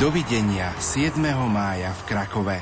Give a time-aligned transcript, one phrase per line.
[0.00, 1.20] Dovidenia 7.
[1.52, 2.56] mája v Krakove.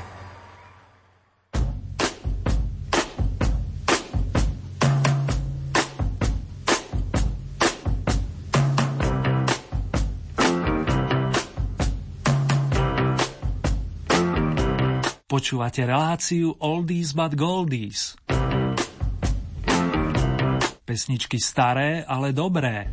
[15.23, 18.19] Počúvate reláciu Oldies but Goldies.
[20.83, 22.91] Pesničky staré, ale dobré.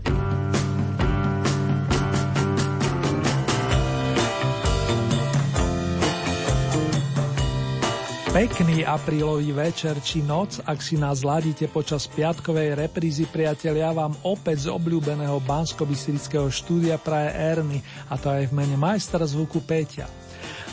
[8.36, 14.68] Pekný aprílový večer či noc, ak si nás ladíte počas piatkovej reprízy, priatelia, vám opäť
[14.68, 15.88] z obľúbeného bansko
[16.52, 17.80] štúdia praje Erny,
[18.12, 20.04] a to aj v mene majstra zvuku Peťa.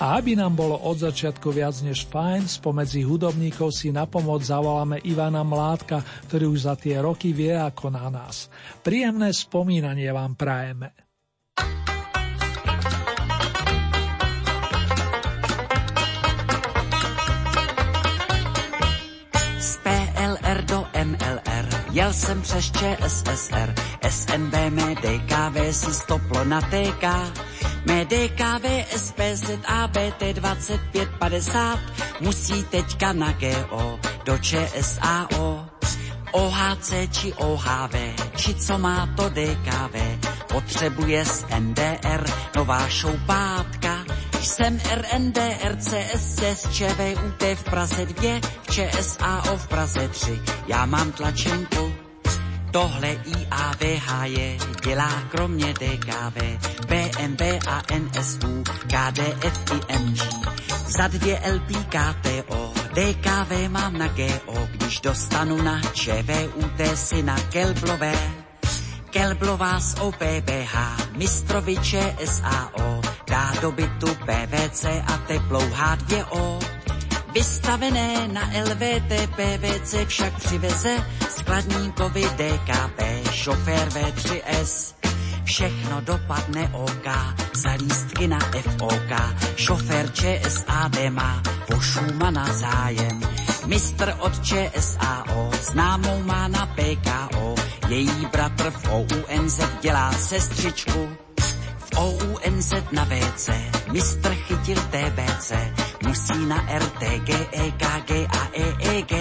[0.03, 4.99] A aby nám bolo od začiatku viac než fajn, spomedzi hudobníkov si na pomoc zavoláme
[5.07, 8.51] Ivana Mládka, ktorý už za tie roky vie ako na nás.
[8.83, 10.91] Príjemné spomínanie vám prajeme.
[21.93, 23.73] Jel jsem přes ČSSR,
[24.09, 24.53] SNB
[25.01, 27.05] DKV si stoplo na TK.
[28.03, 28.65] DKV
[28.97, 31.79] SPZ ABT 2550
[32.21, 35.65] musí teďka na GO do ČSAO.
[36.31, 37.95] OHC či OHV,
[38.35, 39.95] či co má to DKV,
[40.47, 44.02] potřebuje z NDR nová šoupátka.
[44.43, 51.93] Jsem RND, RCS, ČVUT v Praze 2, v ČSAO v Praze 3, já mám tlačenku.
[52.71, 56.37] Tohle IAVH je, dělá kromě DKV,
[56.87, 60.21] BMB a NSU, KDF i MG.
[60.87, 68.13] Za dvě LP KTO, DKV mám na GO, když dostanu na ČVUT si na Kelblové.
[69.09, 70.75] Kelblová z OPBH,
[71.17, 76.59] mistroviče SAO, dá do bytu PVC a teplou H2O.
[77.33, 80.97] Vystavené na LVT PVC však přiveze
[81.29, 82.99] skladníkovi DKP,
[83.31, 84.93] šofér V3S.
[85.43, 87.07] Všechno dopadne OK,
[87.53, 88.39] za lístky na
[88.79, 89.11] FOK,
[89.55, 91.75] šofér ČSAD má po
[92.31, 93.21] na zájem.
[93.65, 97.55] Mistr od ČSAO, známou má na PKO,
[97.87, 101.22] její bratr v OUNZ dělá sestřičku.
[101.95, 103.49] OUNZ na WC,
[103.91, 105.51] mistr chytil TBC,
[106.05, 109.13] musí na RTG, EKG a EEG.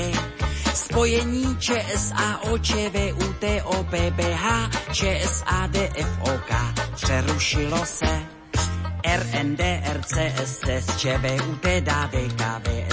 [0.74, 4.44] Spojení ČSAO, ČVUT, OPBH,
[4.92, 5.76] ČSAD,
[6.18, 6.50] FOK
[6.94, 8.42] přerušilo se.
[9.16, 9.60] RND,
[9.92, 10.60] RCS,
[10.96, 11.66] ČVUT,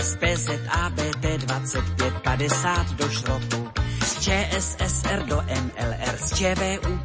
[0.02, 3.70] SPZ, ABT 2550 do šrotu.
[4.06, 6.99] Z ČSSR do MLR, z ČVUT,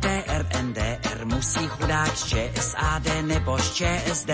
[1.45, 4.33] Musí chudák z ČSAD nebo z ČSD.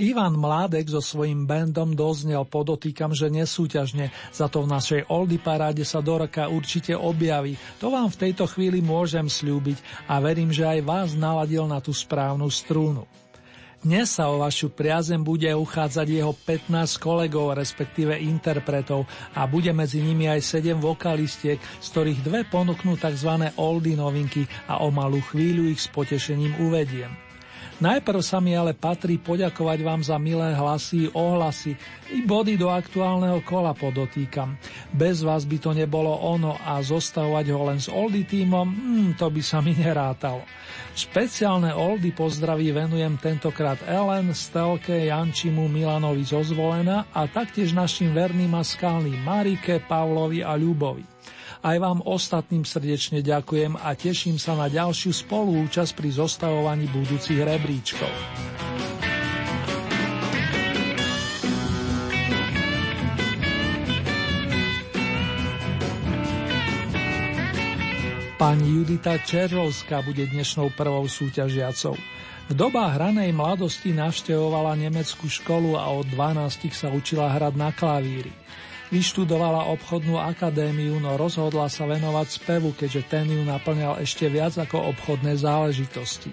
[0.00, 5.84] Ivan Mládek so svojím bandom doznel, podotýkam, že nesúťažne, za to v našej Oldy paráde
[5.84, 7.60] sa do roka určite objaví.
[7.76, 11.92] To vám v tejto chvíli môžem slúbiť a verím, že aj vás naladil na tú
[11.92, 13.04] správnu strúnu.
[13.84, 19.04] Dnes sa o vašu priazem bude uchádzať jeho 15 kolegov, respektíve interpretov
[19.36, 23.52] a bude medzi nimi aj 7 vokalistiek, z ktorých dve ponúknú tzv.
[23.60, 27.23] oldy novinky a o malú chvíľu ich s potešením uvediem.
[27.82, 31.74] Najprv sa mi ale patrí poďakovať vám za milé hlasy, ohlasy
[32.14, 34.54] i body do aktuálneho kola podotýkam.
[34.94, 39.26] Bez vás by to nebolo ono a zostavovať ho len s Oldy týmom, hmm, to
[39.26, 40.46] by sa mi nerátalo.
[40.94, 48.54] Špeciálne Oldy pozdraví venujem tentokrát Ellen, Stelke, Jančimu, Milanovi zo Zvolena a taktiež našim verným
[48.54, 51.02] a skalným Marike, Pavlovi a Ľubovi.
[51.64, 58.12] Aj vám ostatným srdečne ďakujem a teším sa na ďalšiu spolúčasť pri zostavovaní budúcich rebríčkov.
[68.36, 71.96] Pani Judita Čerlovská bude dnešnou prvou súťažiacou.
[72.44, 78.36] V dobách hranej mladosti navštevovala nemeckú školu a od 12 sa učila hrať na klavíri.
[78.92, 84.92] Vyštudovala obchodnú akadémiu, no rozhodla sa venovať spevu, keďže ten ju naplňal ešte viac ako
[84.92, 86.28] obchodné záležitosti.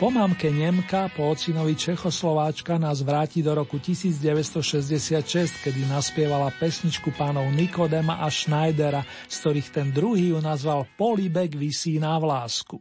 [0.00, 7.52] Po mamke Nemka, po ocinovi Čechoslováčka nás vráti do roku 1966, kedy naspievala pesničku pánov
[7.52, 12.80] Nikodema a Schneidera, z ktorých ten druhý ju nazval Polibek vysí na vlásku.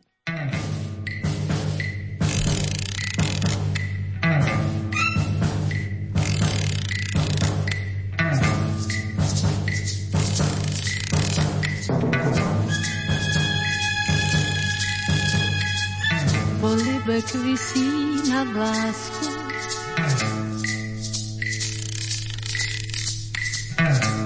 [17.09, 17.89] Polibek vysí
[18.29, 19.25] na vlásku.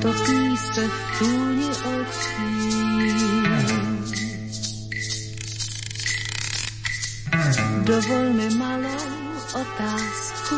[0.02, 2.44] Topí se v tůni očí.
[7.84, 9.32] Dovol mi malou
[9.62, 10.56] otázku.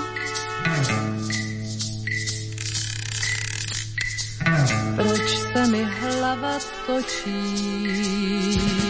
[4.96, 8.85] Proč se mi hlava točí?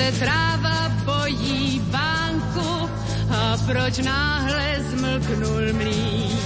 [0.00, 2.90] Se tráva bojí bánku
[3.30, 6.38] a proč náhle zmlknul mlín?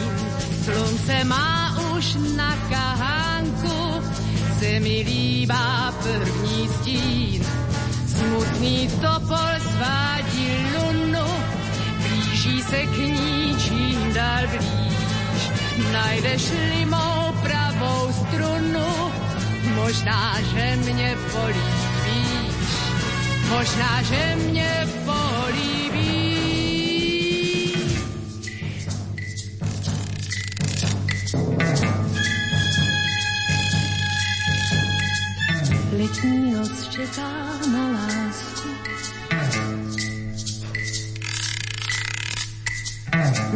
[0.64, 4.02] Slunce má už na kahánku,
[4.58, 7.42] se mi líbá první stín.
[8.06, 11.28] Smutný topol svádí lunu,
[12.02, 15.42] blíží se k ní čím dál blíž.
[15.92, 19.12] Najdeš-li mou pravou strunu,
[19.74, 21.83] možná, že mě políbí.
[23.48, 26.34] Možná, že mě políbí.
[35.98, 37.32] Letní noc čeká
[37.72, 38.68] na lásku.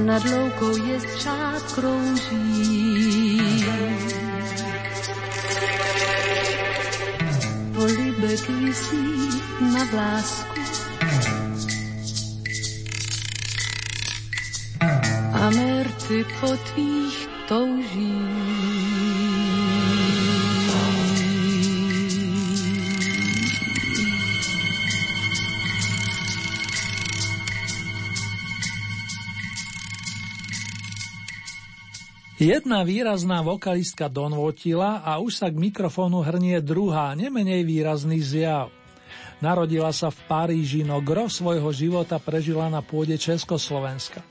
[0.05, 3.65] Nad loukou je střád krouží.
[7.75, 9.18] Polibek visí
[9.59, 10.61] na vlásku.
[15.35, 17.19] A merty po tvých
[17.51, 18.15] touží.
[32.39, 38.78] Jedna výrazná vokalistka donvotila a už sa k mikrofónu hrnie druhá, nemenej výrazný zjav.
[39.39, 44.27] Narodila sa v Paríži, no gro svojho života prežila na pôde Československa.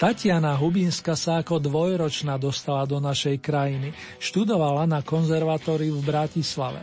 [0.00, 3.92] Tatiana Hubínska sa ako dvojročná dostala do našej krajiny.
[4.16, 6.80] Študovala na konzervatóriu v Bratislave.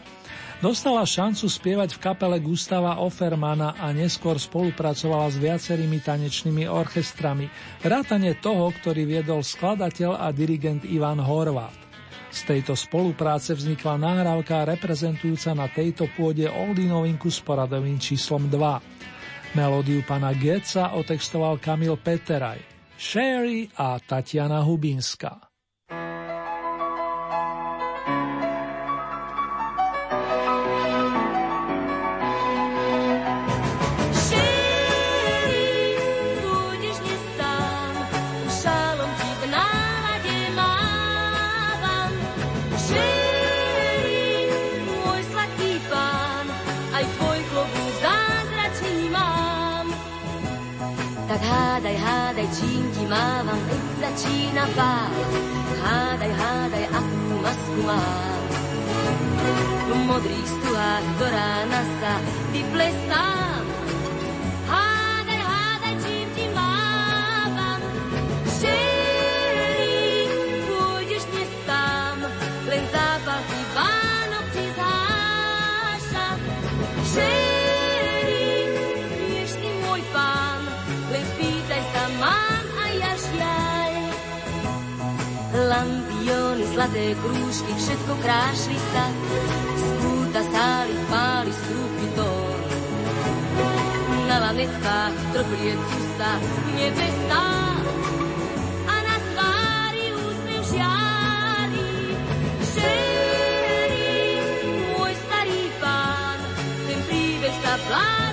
[0.61, 7.49] Dostala šancu spievať v kapele Gustava Offermana a neskôr spolupracovala s viacerými tanečnými orchestrami,
[7.81, 11.86] vrátane toho, ktorý viedol skladateľ a dirigent Ivan Horvát.
[12.27, 19.55] Z tejto spolupráce vznikla nahrávka reprezentujúca na tejto pôde oldy novinku s poradovým číslom 2.
[19.55, 22.59] Melódiu pana Geca otextoval Kamil Peteraj,
[22.99, 25.46] Sherry a Tatiana Hubinská.
[53.07, 55.11] Mávam, teď začína pád.
[55.81, 58.41] Hádaj, hádaj, akú masku mám.
[59.87, 62.11] V modrých stuhách do rána sa
[62.51, 63.56] vyplestám.
[86.87, 89.05] Zlaté krúžky, všetko krášli sa.
[89.75, 92.59] Z púta stáli, páli strúpy tón.
[94.27, 96.31] Na lanetkách trpliecu sa
[96.79, 97.47] nebesá.
[98.87, 101.91] A na tvári úsmev žiari.
[102.71, 104.15] Šerí,
[104.95, 105.63] môj starý
[106.87, 108.26] ten príbeh sa bláznivo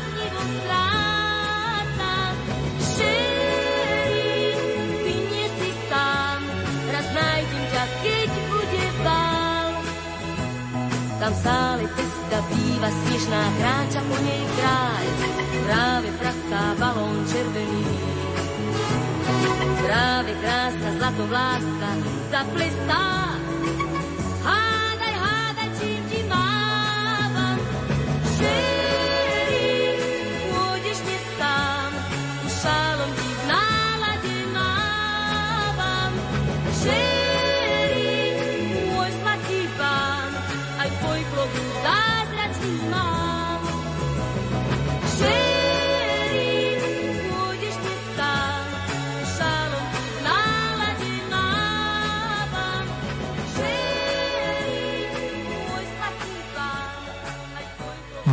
[11.45, 15.05] stále cesta býva snežná, kráča po nej kráľ,
[15.69, 17.85] práve prachtá balón červený.
[19.85, 21.91] Práve krásna zlatovláska
[22.33, 23.34] zaplestá,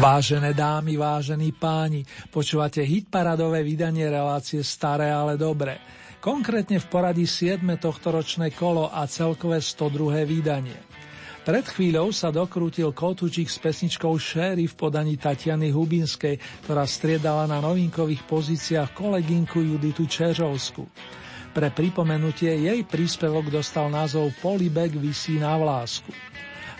[0.01, 2.01] Vážené dámy, vážení páni,
[2.33, 5.77] počúvate hitparadové vydanie relácie Staré, ale dobré.
[6.17, 7.61] Konkrétne v poradí 7.
[7.77, 10.25] tohtoročné kolo a celkové 102.
[10.25, 10.73] vydanie.
[11.45, 17.61] Pred chvíľou sa dokrútil kotúčik s pesničkou Sherry v podaní Tatiany Hubinskej, ktorá striedala na
[17.61, 20.81] novinkových pozíciách kolegynku Juditu Čežovsku.
[21.53, 26.09] Pre pripomenutie jej príspevok dostal názov Polibek vysí na vlásku.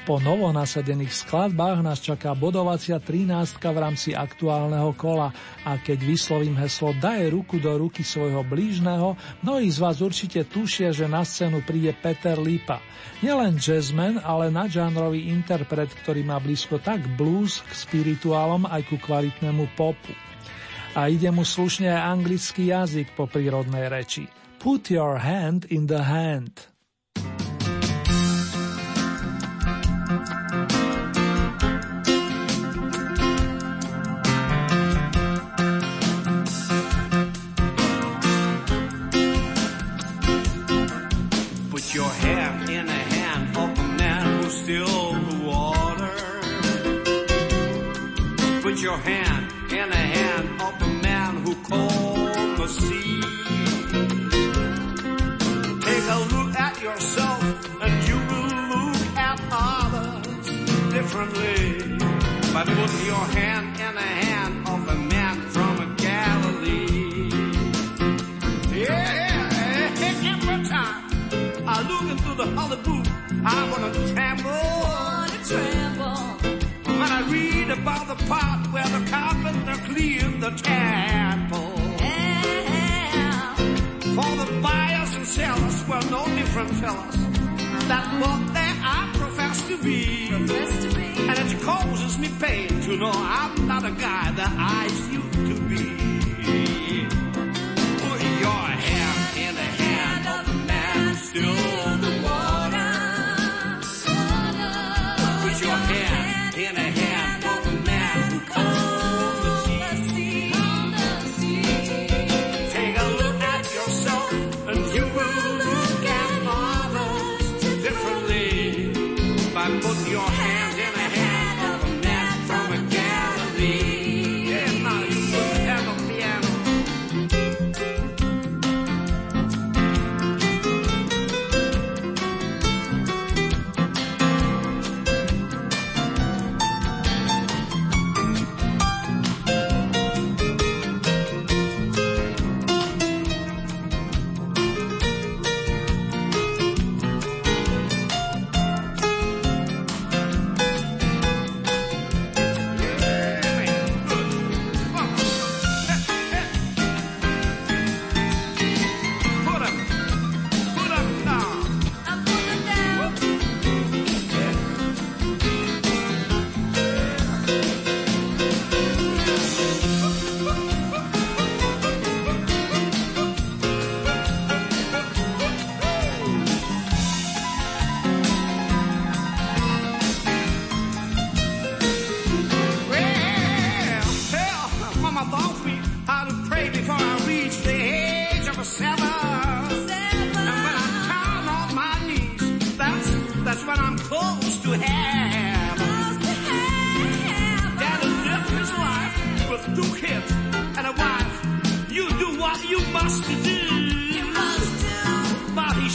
[0.02, 5.30] Po novonasadených skladbách nás čaká bodovacia 13 v rámci aktuálneho kola
[5.62, 9.14] a keď vyslovím heslo Daje ruku do ruky svojho blížneho,
[9.46, 12.82] mnohí z vás určite tušia, že na scénu príde Peter Lipa.
[13.22, 19.70] Nielen jazzman, ale nadžánrový interpret, ktorý má blízko tak blues k spirituálom aj ku kvalitnému
[19.78, 20.18] popu.
[20.98, 24.26] A ide mu slušne aj anglický jazyk po prírodnej reči.
[24.58, 26.71] Put your hand in the hand.
[49.04, 53.22] Hand in the hand of the man who called the sea.
[55.88, 57.44] Take a look at yourself
[57.82, 60.46] and you will look at others
[60.94, 61.98] differently.
[62.54, 67.30] But put your hand in the hand of a man from Galilee.
[68.72, 69.50] Yeah,
[70.10, 71.04] every time
[71.68, 73.06] I look into the holy book,
[73.46, 74.66] I wanna tremble.
[74.86, 76.22] Wanna tremble.
[77.00, 78.61] When I read about the part
[78.92, 81.74] the carpenter cleared the temple.
[82.00, 83.56] Yeah.
[84.16, 87.16] For the buyers and sellers were no different fellas.
[87.88, 90.28] That's what they are professed to be.
[90.30, 91.08] Professed to be.
[91.30, 95.41] And it causes me pain to know I'm not a guy that I used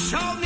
[0.07, 0.46] Show me.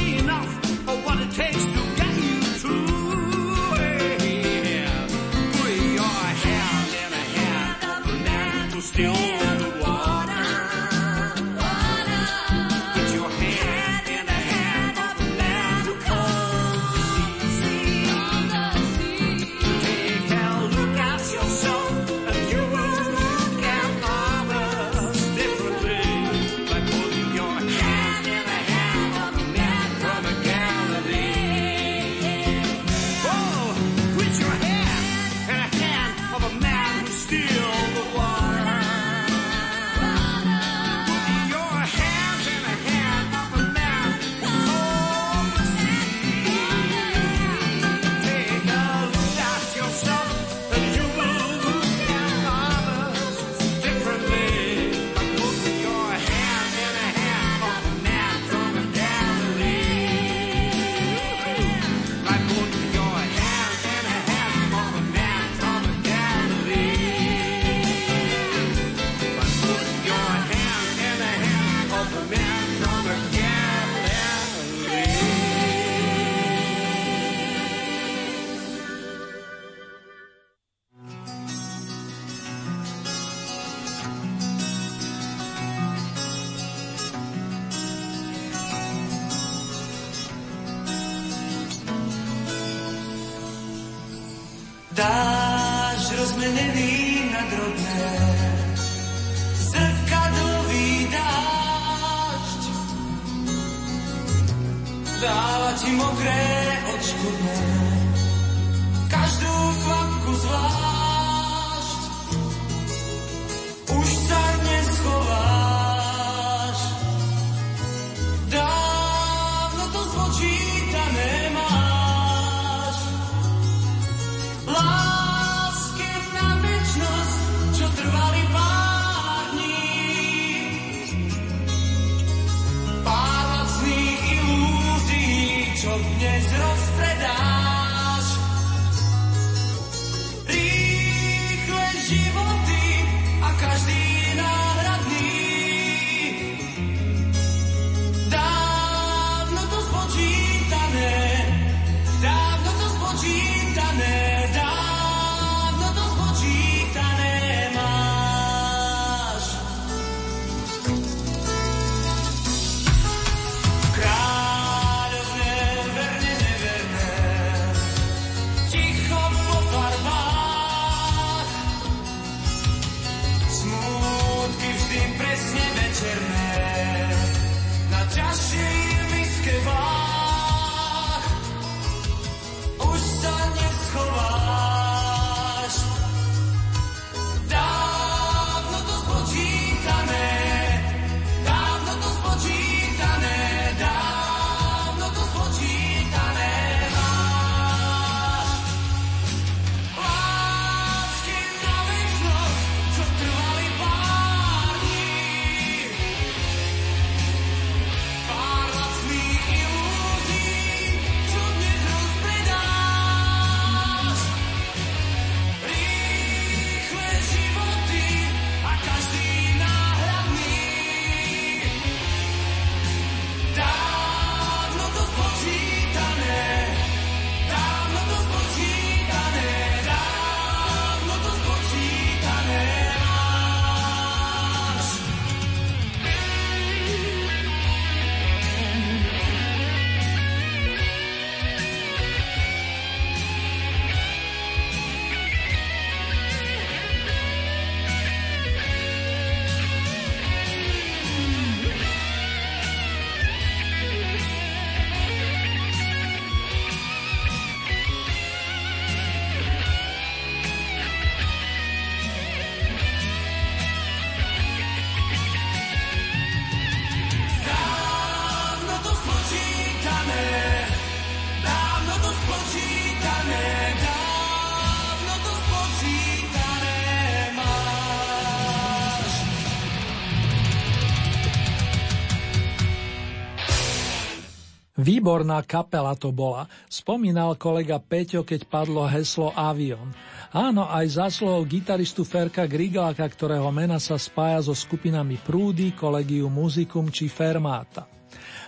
[284.91, 289.95] Výborná kapela to bola, spomínal kolega Peťo, keď padlo heslo Avion.
[290.35, 296.91] Áno, aj zásluhou gitaristu Ferka Grigáka, ktorého mena sa spája so skupinami Prúdy, Kolegium Musicum
[296.91, 297.87] či Fermáta.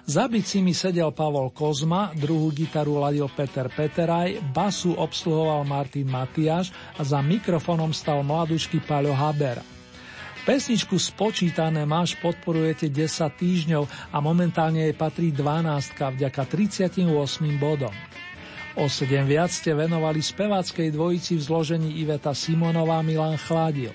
[0.03, 7.07] Za bicimi sedel Pavol Kozma, druhú gitaru ladil Peter Peteraj, basu obsluhoval Martin Matiáš a
[7.07, 9.72] za mikrofónom stal mladušky Paľo Habera.
[10.43, 17.07] Pesničku Spočítané máš podporujete 10 týždňov a momentálne jej patrí 12 vďaka 38
[17.63, 17.95] bodom.
[18.75, 23.95] O 7 viac ste venovali speváckej dvojici v zložení Iveta Simonová Milan Chladil.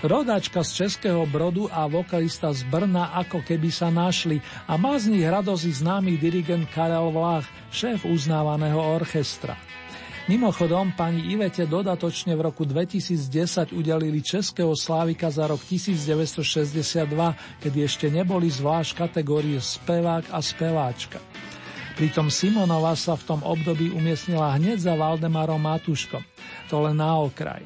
[0.00, 5.12] Rodačka z Českého Brodu a vokalista z Brna ako keby sa našli a má z
[5.12, 9.60] nich radosť známy dirigent Karel Vlach, šéf uznávaného orchestra.
[10.26, 17.06] Mimochodom, pani Ivete dodatočne v roku 2010 udelili Českého Slávika za rok 1962,
[17.62, 21.22] kedy ešte neboli zvlášť kategórie spevák a speváčka.
[21.94, 26.26] Pritom Simonova sa v tom období umiestnila hneď za Valdemarom Matuškom.
[26.74, 27.62] To len na okraj.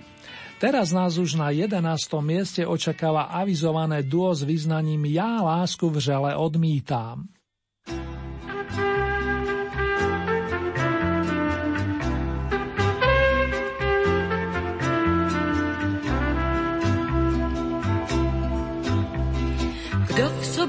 [0.61, 1.81] Teraz nás už na 11.
[2.21, 7.25] mieste očakáva avizované duo s význaním Ja lásku v žele odmítam.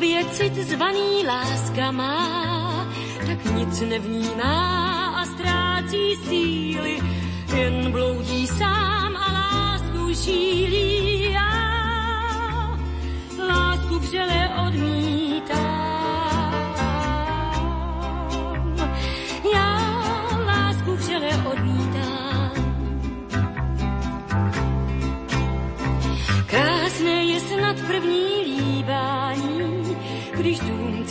[0.02, 2.88] Sobě cit zvaný láska má,
[3.26, 7.00] tak nic nevnímá a ztrácí síly,
[7.56, 11.32] jen bloudí sám a lásku šílí.
[11.32, 12.78] Já
[13.48, 15.81] lásku vřele odmítám.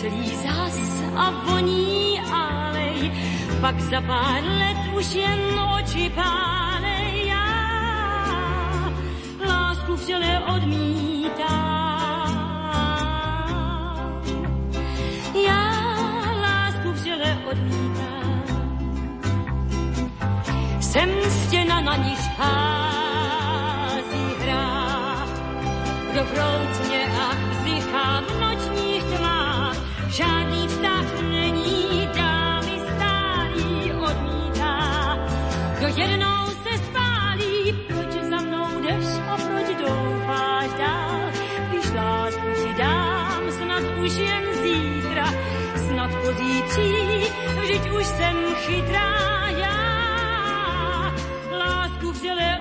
[0.02, 0.80] Dům celý zas
[1.16, 3.12] a voní alej,
[3.60, 5.40] pak za pár let už jen
[5.76, 7.26] oči pálej.
[7.26, 8.92] Já
[9.46, 11.50] lásku vřele odmítám.
[15.46, 15.70] Já
[16.40, 18.42] lásku vřele odmítám.
[20.80, 25.28] Jsem stěna na níž hází hrách,
[26.12, 28.50] kdo vroucně a vzdychá v tmách,
[30.11, 32.81] žádný vztah není, dámy
[33.94, 34.77] odmítá.
[35.79, 41.20] Kdo jednou se spálí, proč za mnou jdeš a proč doufáš dál,
[41.70, 45.27] když lásku ti dám, snad už jen zítra,
[45.88, 46.92] snad pozítří,
[47.62, 51.14] vždyť už jsem chytrá já,
[51.59, 52.59] lásku vřele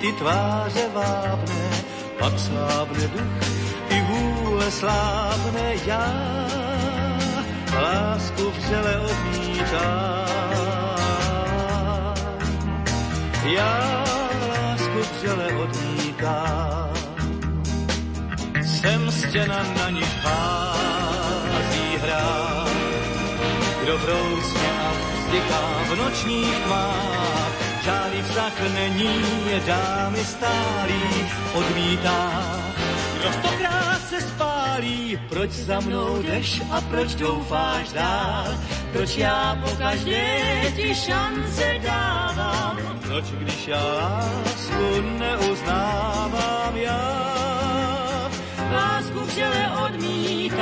[0.00, 1.70] ty tváře vábné,
[2.18, 3.48] pak slábne duch,
[3.88, 6.12] i vůle slábne já,
[7.82, 10.30] lásku vřele odmítám.
[13.44, 14.04] Já
[14.48, 16.90] lásku vřele odmítám,
[18.62, 22.70] jsem stěna na ní hází hrát
[23.82, 27.39] kdo vroucně a vzdychá v nočních tmách.
[27.90, 31.02] Žádný vztah není, je dámy stálý,
[31.54, 32.42] odmítá.
[33.18, 38.46] Kdo stokrát se spálí, proč za mnou jdeš a proč doufáš dál?
[38.92, 42.78] Proč já po každé ti šance dávám?
[43.00, 47.30] Proč když já lásku neuznávám já?
[48.72, 50.60] lásku vřele odmítám.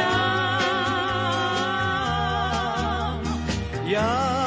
[3.85, 4.38] Já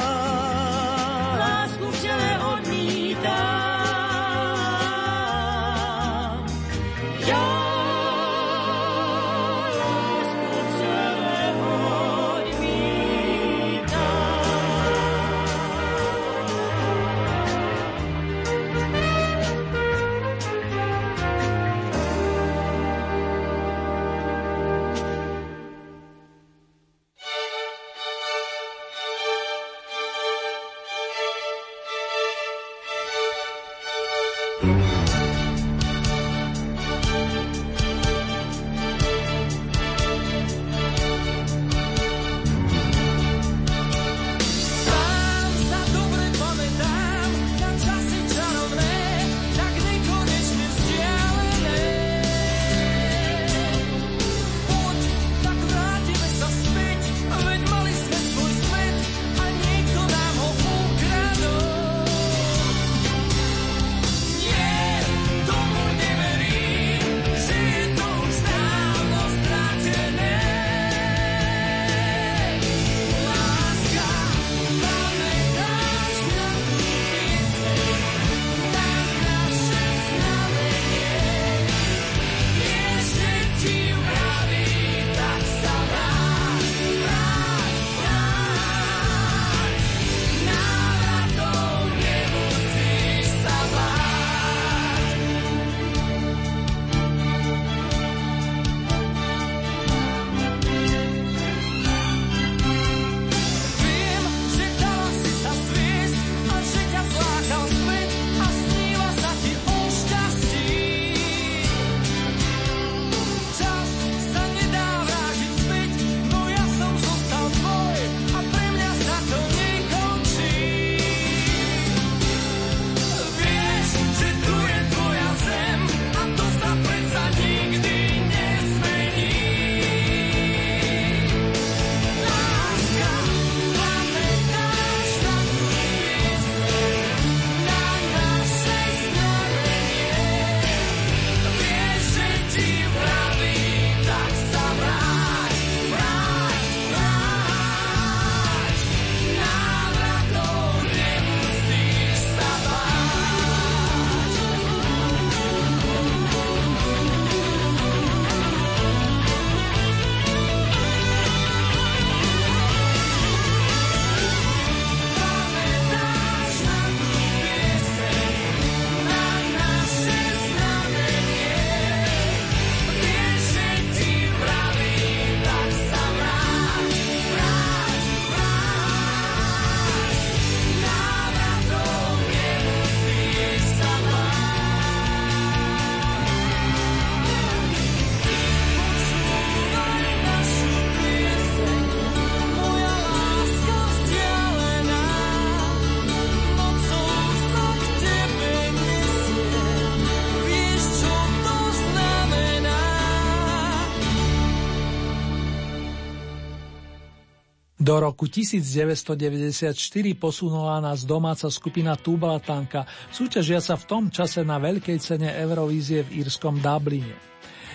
[207.92, 209.76] Do roku 1994
[210.16, 216.56] posunula nás domáca skupina Tublatanka, súťažiaca v tom čase na veľkej cene Eurovízie v írskom
[216.56, 217.12] Dubline.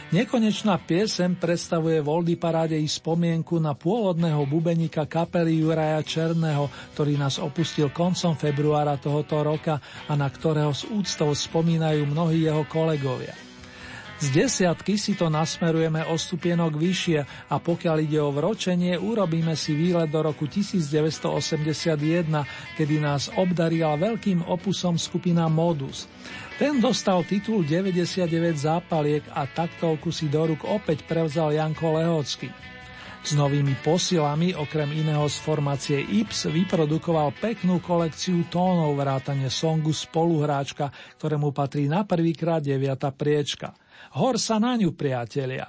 [0.10, 6.66] Nekonečná piesem predstavuje v Oldy paráde i spomienku na pôvodného bubeníka kapely Juraja Černého,
[6.98, 9.78] ktorý nás opustil koncom februára tohoto roka
[10.10, 13.47] a na ktorého s úctou spomínajú mnohí jeho kolegovia.
[14.18, 17.20] Z desiatky si to nasmerujeme o stupienok vyššie
[17.54, 22.26] a pokiaľ ide o vročenie, urobíme si výlet do roku 1981,
[22.74, 26.10] kedy nás obdarila veľkým opusom skupina Modus.
[26.58, 28.26] Ten dostal titul 99
[28.58, 32.50] zápaliek a taktovku si do ruk opäť prevzal Janko Lehocký.
[33.22, 40.90] S novými posilami, okrem iného z formácie Ips, vyprodukoval peknú kolekciu tónov vrátane songu Spoluhráčka,
[41.22, 43.78] ktorému patrí na prvýkrát deviata priečka–
[44.18, 45.68] Hor sa na ňu, priatelia.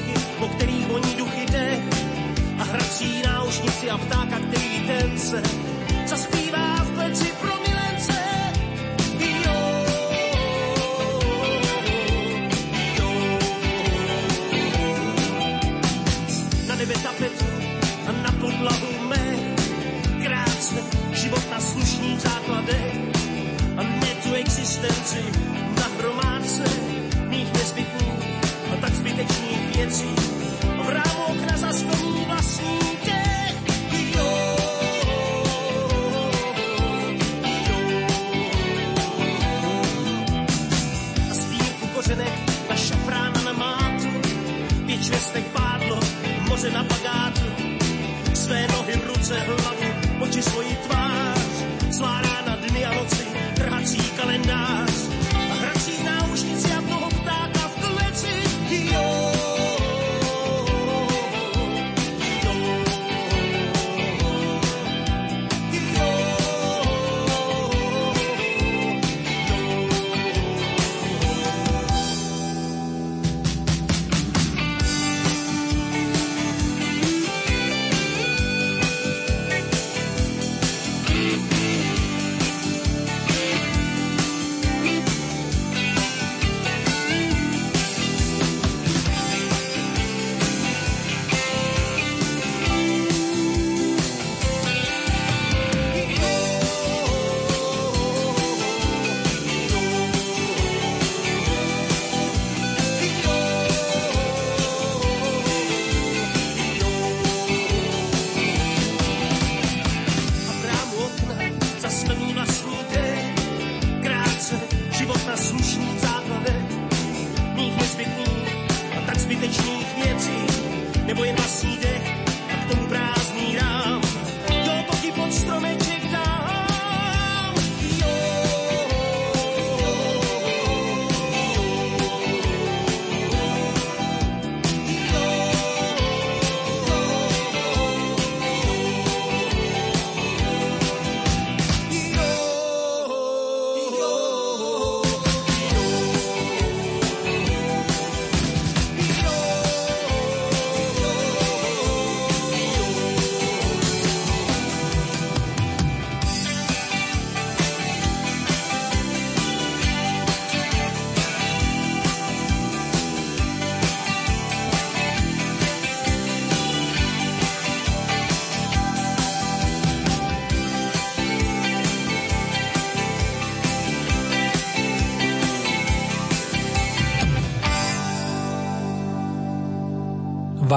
[0.00, 1.80] holky, po kterých voní duchy dech
[2.58, 5.59] a hrací náušnici a ptáka, který ten se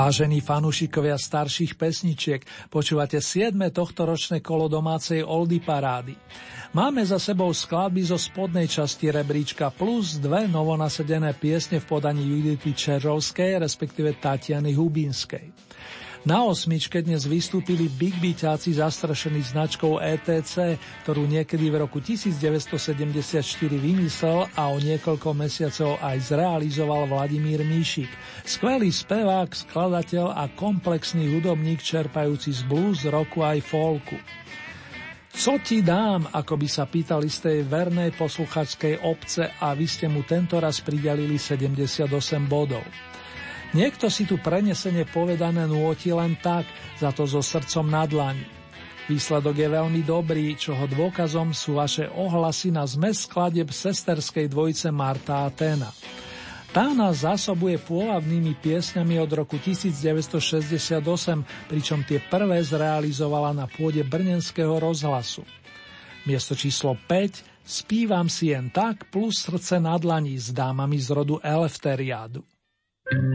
[0.03, 3.55] Vážení fanúšikovia starších pesničiek, počúvate 7.
[3.71, 6.11] tohtoročné kolo domácej Oldy parády.
[6.75, 12.75] Máme za sebou skladby zo spodnej časti rebríčka plus dve novonasedené piesne v podaní Judity
[12.75, 15.55] Čerovskej, respektíve Tatiany Hubínskej.
[16.23, 23.43] Na osmičke dnes vystúpili Big Beatáci zastrašení značkou ETC, ktorú niekedy v roku 1974
[23.75, 28.07] vymyslel a o niekoľko mesiacov aj zrealizoval Vladimír Míšik.
[28.47, 34.15] Skvelý spevák, skladateľ a komplexný hudobník čerpajúci z blues, roku aj folku.
[35.27, 40.07] Co ti dám, ako by sa pýtali z tej vernej posluchačskej obce a vy ste
[40.07, 42.07] mu tento raz pridelili 78
[42.47, 43.12] bodov.
[43.73, 46.69] Niekto si tu prenesenie povedané nôti len tak,
[47.01, 48.45] za to so srdcom na dlani.
[49.09, 55.43] Výsledok je veľmi dobrý, čoho dôkazom sú vaše ohlasy na zmes skladeb sesterskej dvojice Marta
[55.43, 55.89] a Tena.
[56.69, 61.03] Tá nás zásobuje pôvabnými piesňami od roku 1968,
[61.69, 65.41] pričom tie prvé zrealizovala na pôde Brnenského rozhlasu.
[66.29, 71.39] Miesto číslo 5 Spívam si jen tak plus srdce na dlani s dámami z rodu
[71.39, 72.43] Elefteriádu.
[73.13, 73.25] Jenom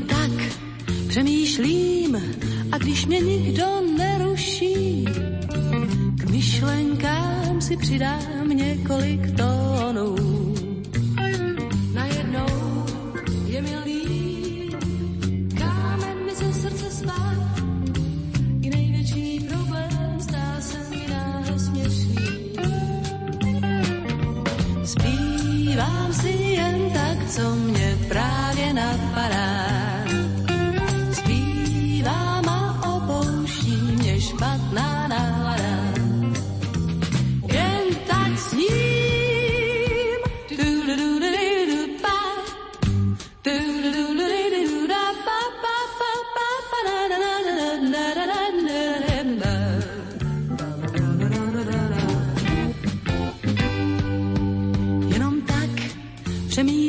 [0.00, 0.30] tak
[1.08, 2.16] přemýšlím
[2.72, 3.66] a když mě nikdo
[3.96, 5.04] neruší,
[6.16, 10.27] k myšlenkám si přidám několik tónů
[27.38, 27.98] co mě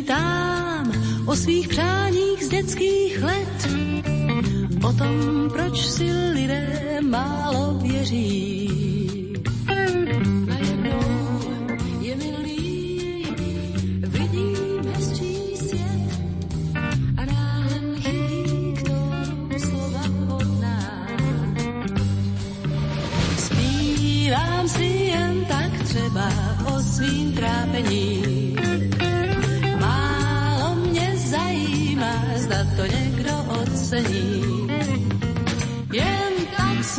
[0.10, 0.92] přemítám
[1.26, 3.68] o svých přáních z dětských let,
[4.84, 8.70] o tom, proč si lidé málo věří.
[23.38, 26.30] Zpívám si jen tak třeba
[26.76, 27.29] o svým
[33.90, 34.68] ocení.
[35.92, 36.98] Jen tak s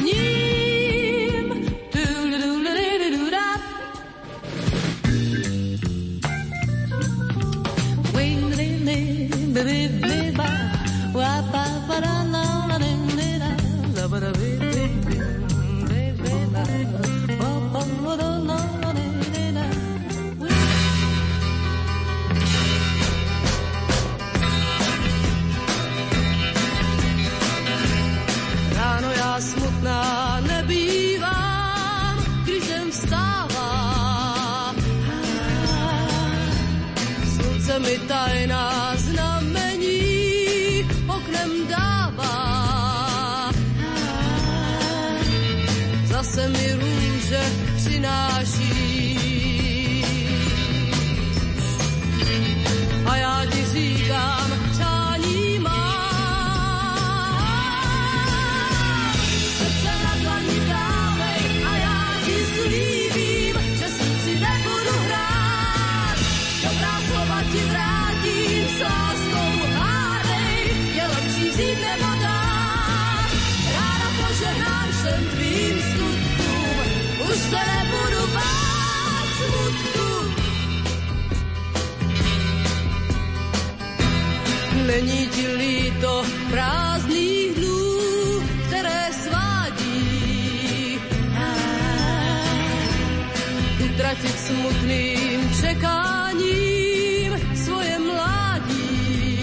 [94.51, 99.38] smutným čekáním svoje mládí.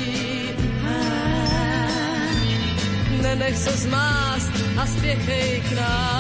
[3.22, 6.17] Nenech se zmást a spěchej k nám.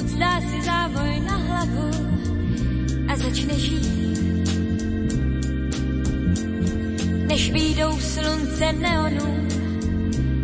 [0.00, 1.90] Noc dá si závoj na hlavu
[3.04, 4.48] a začne žít.
[7.28, 9.48] Než výjdou slunce neonů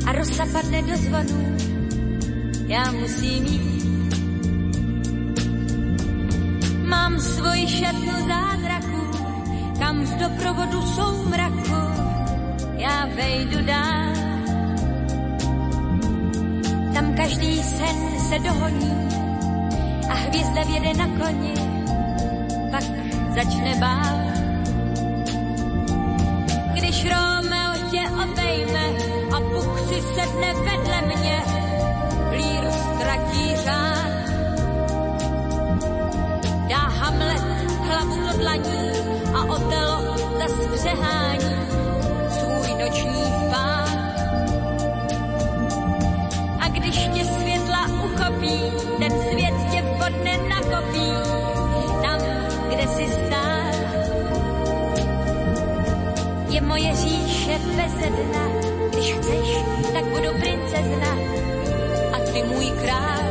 [0.06, 1.56] a rosa padne do zvonů,
[2.66, 3.84] já musím jít.
[6.84, 9.02] Mám svoji šatnu zázraku,
[9.78, 11.80] kam z doprovodu soumraku
[12.76, 14.12] já vejdu dál.
[16.94, 19.05] Tam každý sen se dohoní
[20.36, 21.54] hvězda věde na koni,
[22.70, 22.84] pak
[23.34, 24.16] začne bál.
[26.74, 28.86] Když Romeo tě obejme
[29.36, 31.42] a Bůh si sedne vedle mě,
[32.30, 34.26] líru ztratí řád.
[36.68, 37.42] Dá Hamlet
[37.80, 38.90] hlavu do dlaní
[39.34, 41.56] a Otelo zas přehání
[42.28, 43.45] svůj noční
[56.66, 58.46] moje říše beze dna,
[58.92, 59.58] když chceš,
[59.92, 61.12] tak budu princezna
[62.12, 63.26] a ty můj král.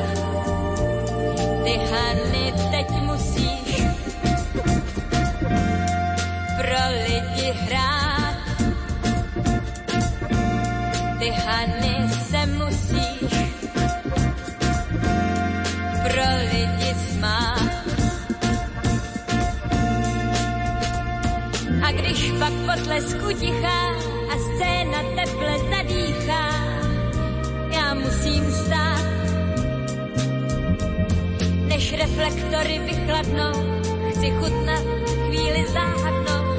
[1.63, 3.83] Ty Hany teď musíš
[6.57, 8.35] pro lidi hrát.
[11.19, 11.74] Ty Hany
[22.95, 23.91] potlesku tichá
[24.31, 26.43] a scéna teple zadýchá,
[27.71, 29.05] já musím stát.
[31.67, 34.83] Než reflektory vychladnou, chci chutnat
[35.27, 36.55] chvíli záhadnou,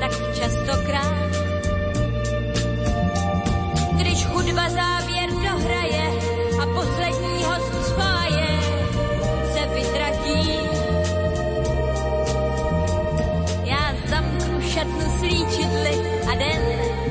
[0.00, 1.27] tak častokrát.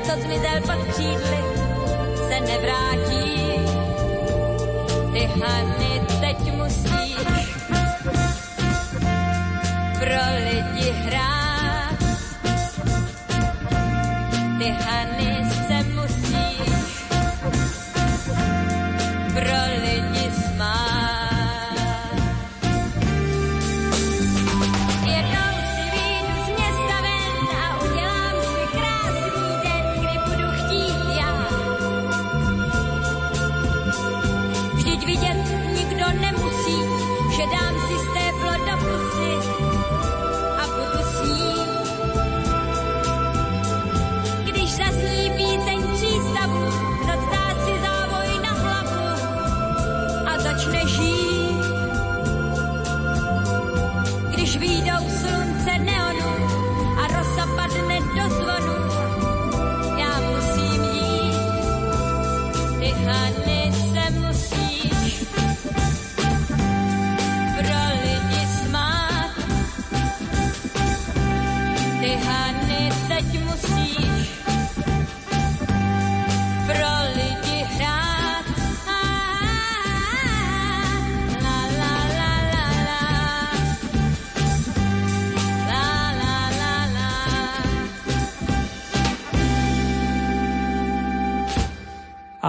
[0.08, 1.38] Co zmizel pod křídly,
[2.28, 3.52] se nevrátí.
[5.12, 6.57] Ty Hany teď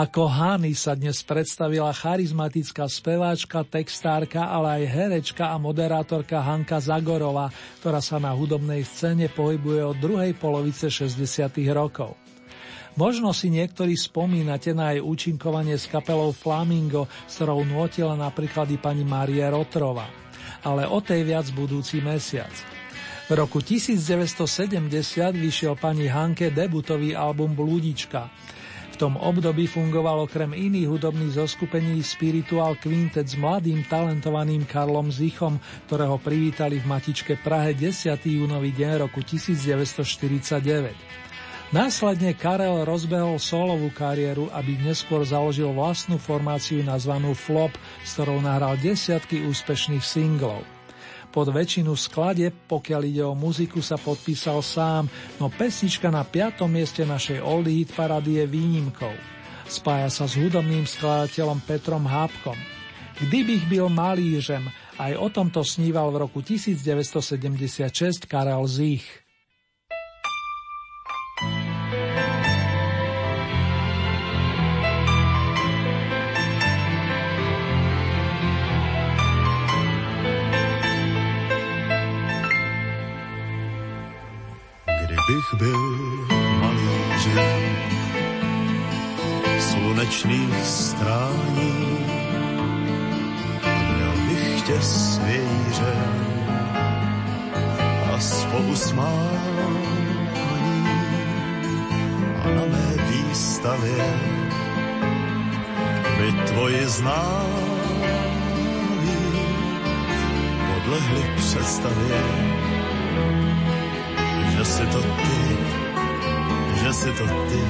[0.09, 7.53] Ako Hany sa dnes predstavila charizmatická speváčka, textárka, ale aj herečka a moderátorka Hanka Zagorová,
[7.77, 11.53] ktorá sa na hudobnej scéne pohybuje od druhej polovice 60.
[11.69, 12.17] rokov.
[12.97, 18.81] Možno si niektorí spomínate na jej účinkovanie s kapelou Flamingo, s ktorou notila napríklad i
[18.81, 20.09] pani Maria Rotrova.
[20.65, 22.49] Ale o tej viac budúci mesiac.
[23.29, 24.89] V roku 1970
[25.37, 28.25] vyšiel pani Hanke debutový album Blúdička.
[28.99, 35.55] Tom období fungoval okrem iných hudobných zoskupení Spiritual Quintet s mladým talentovaným Karlom Zichom,
[35.87, 37.95] ktorého privítali v Matičke Prahe 10.
[38.27, 40.91] júnový deň roku 1949.
[41.71, 47.71] Následne Karel rozbehol solovú kariéru, aby neskôr založil vlastnú formáciu nazvanú Flop,
[48.03, 50.59] s ktorou nahral desiatky úspešných singlov.
[51.29, 55.05] Pod väčšinu skladeb, pokiaľ ide o muziku, sa podpísal sám,
[55.37, 59.13] no pesnička na piatom mieste našej Oldie Hit parady je výnimkou.
[59.69, 62.57] Spája sa s hudobným skladateľom Petrom Hápkom.
[63.21, 64.65] Kdybych byl malířem,
[64.97, 69.28] aj o tomto sníval v roku 1976 Karel Zich.
[117.19, 117.63] to ty,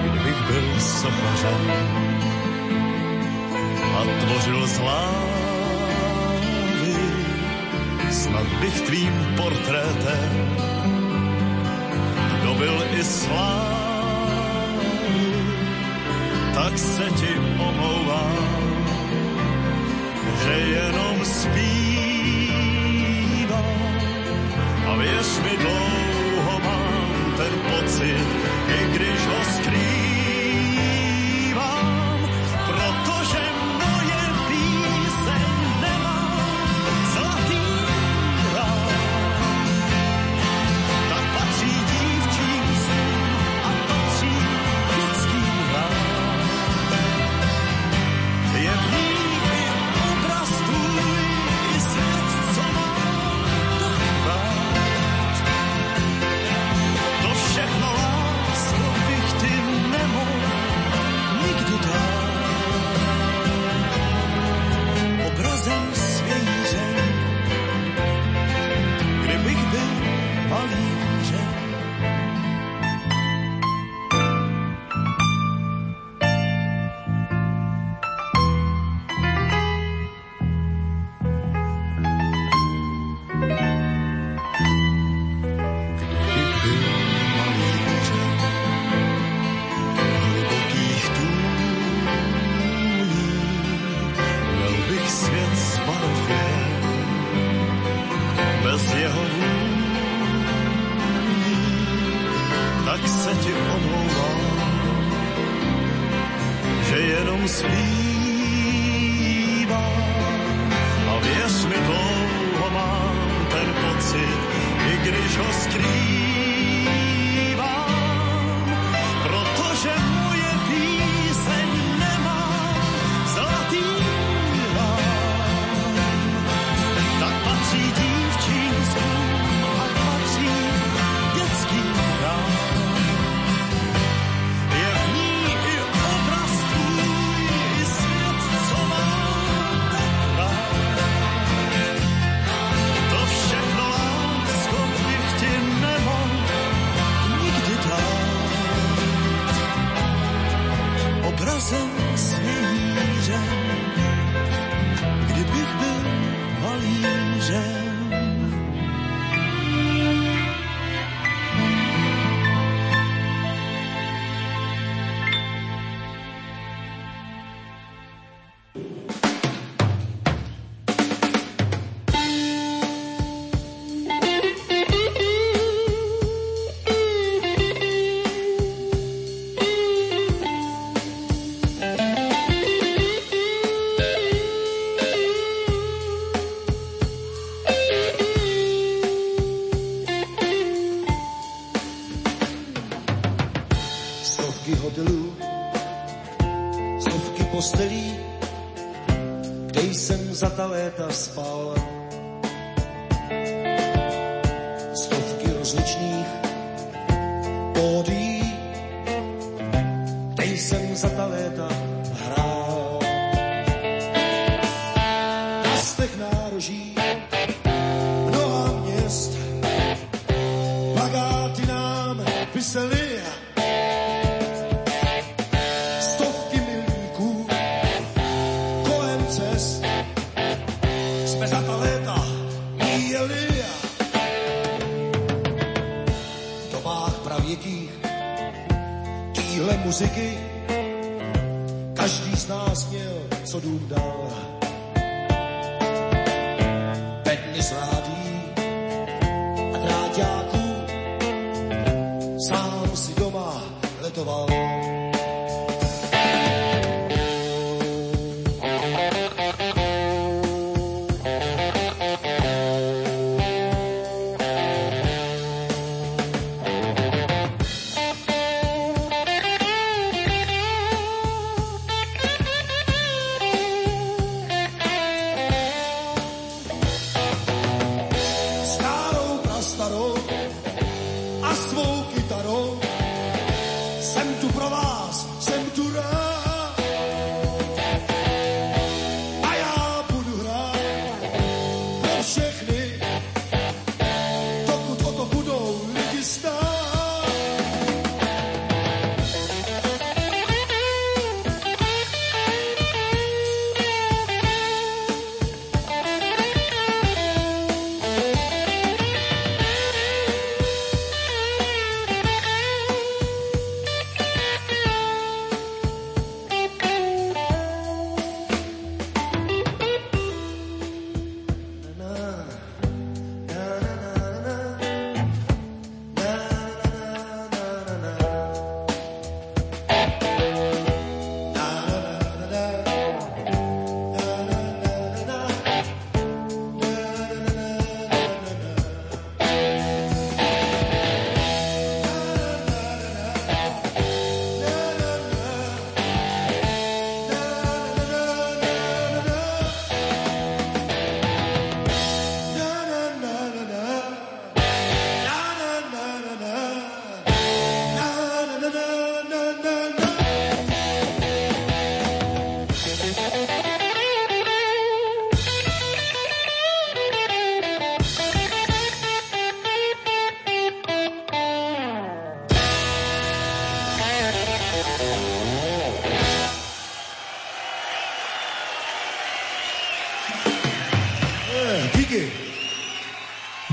[0.00, 1.70] kdybych byl sochařem
[3.96, 5.36] a tvořil slávy,
[8.10, 10.56] snad bych tvým portrétem
[12.44, 14.42] dobil i slávy,
[16.54, 18.36] tak se ti omlouvám,
[20.44, 21.62] že jenom zpívám.
[24.86, 26.01] A věř mi dlouho
[27.42, 28.26] ten pocit,
[28.68, 30.01] i když ho skrývá.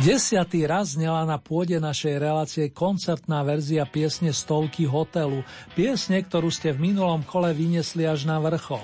[0.10, 5.46] Desiatý raz znela na pôde našej relácie koncertná verzia piesne Stovky hotelu,
[5.78, 8.82] piesne, ktorú ste v minulom kole vyniesli až na vrchol.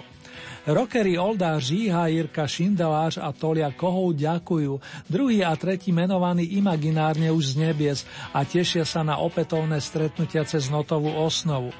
[0.69, 4.77] Rockery Olda Žíha, Jirka Šindeláš a Tolia Kohou ďakujú,
[5.09, 7.99] druhý a tretí menovaní imaginárne už z nebies
[8.29, 11.73] a tešia sa na opätovné stretnutia cez notovú osnovu.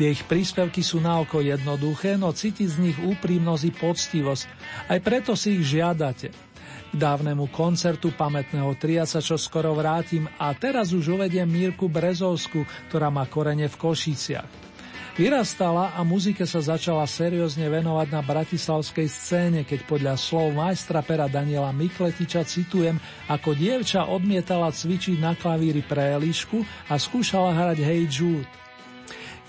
[0.00, 4.44] Tie ich príspevky sú na oko jednoduché, no cítiť z nich úprimnosť i poctivosť.
[4.88, 6.49] Aj preto si ich žiadate.
[6.90, 12.66] K dávnemu koncertu pamätného tria sa čo skoro vrátim a teraz už uvediem Mírku Brezovsku,
[12.90, 14.70] ktorá má korene v Košiciach.
[15.14, 21.28] Vyrastala a muzike sa začala seriózne venovať na bratislavskej scéne, keď podľa slov majstra pera
[21.28, 22.96] Daniela Mikletiča citujem,
[23.28, 28.48] ako dievča odmietala cvičiť na klavíri pre Elišku a skúšala hrať Hey Jude.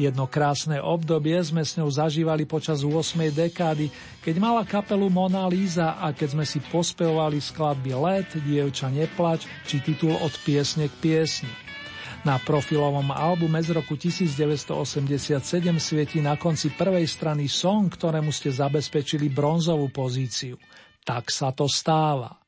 [0.02, 3.22] Jedno krásne obdobie sme s ňou zažívali počas 8.
[3.30, 3.94] dekády,
[4.26, 9.78] keď mala kapelu Mona Lisa a keď sme si pospevovali skladby Let, Dievča neplač či
[9.78, 11.54] titul Od piesne k piesni.
[12.26, 15.38] Na profilovom albume z roku 1987
[15.78, 20.58] svieti na konci prvej strany song, ktorému ste zabezpečili bronzovú pozíciu.
[21.06, 22.41] Tak sa to stáva.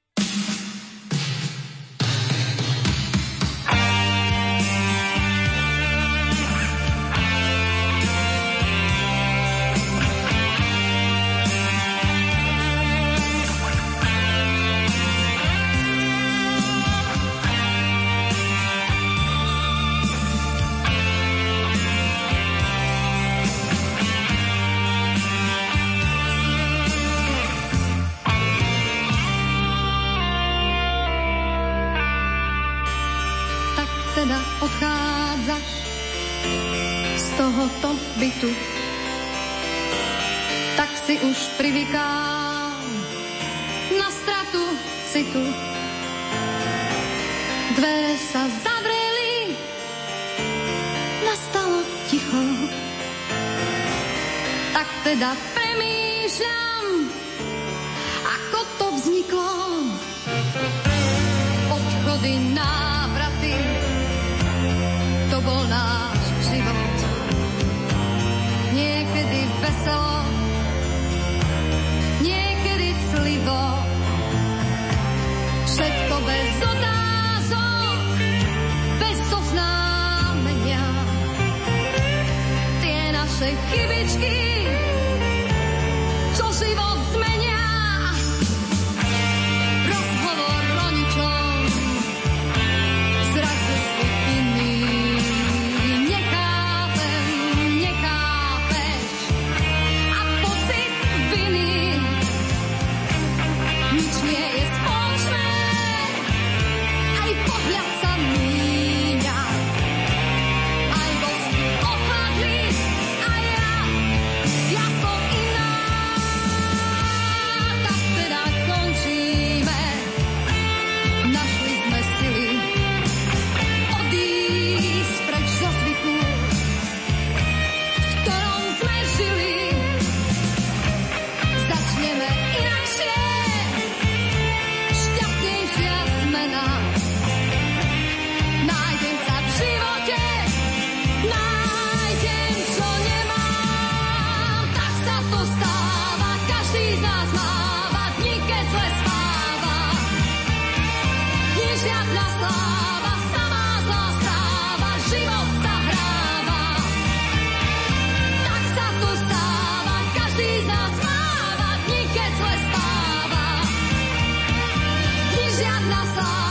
[165.64, 166.43] žiadna slávy.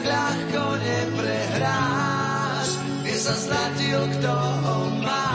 [0.00, 5.28] tak ľahko neprehráš, kde sa zlatil, kto ho má.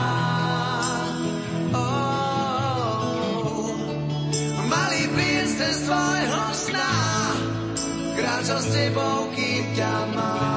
[1.70, 3.70] Oh.
[4.66, 6.90] Malý princ ten z tvojho sna,
[8.18, 10.55] kráča s tebou, kým ťa má.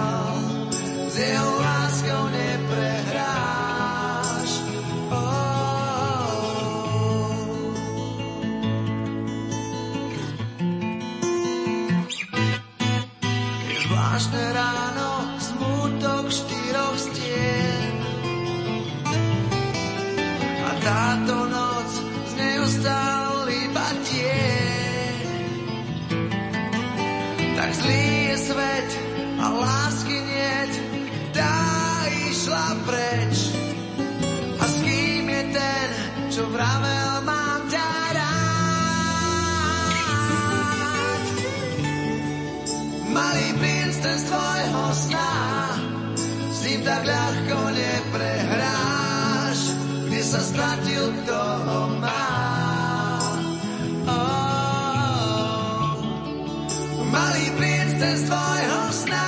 [58.19, 59.27] z tvojho sna,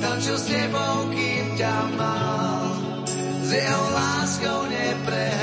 [0.00, 2.72] to čo s tebou, kým ťa mal,
[3.44, 5.39] s jeho láskou neprehral.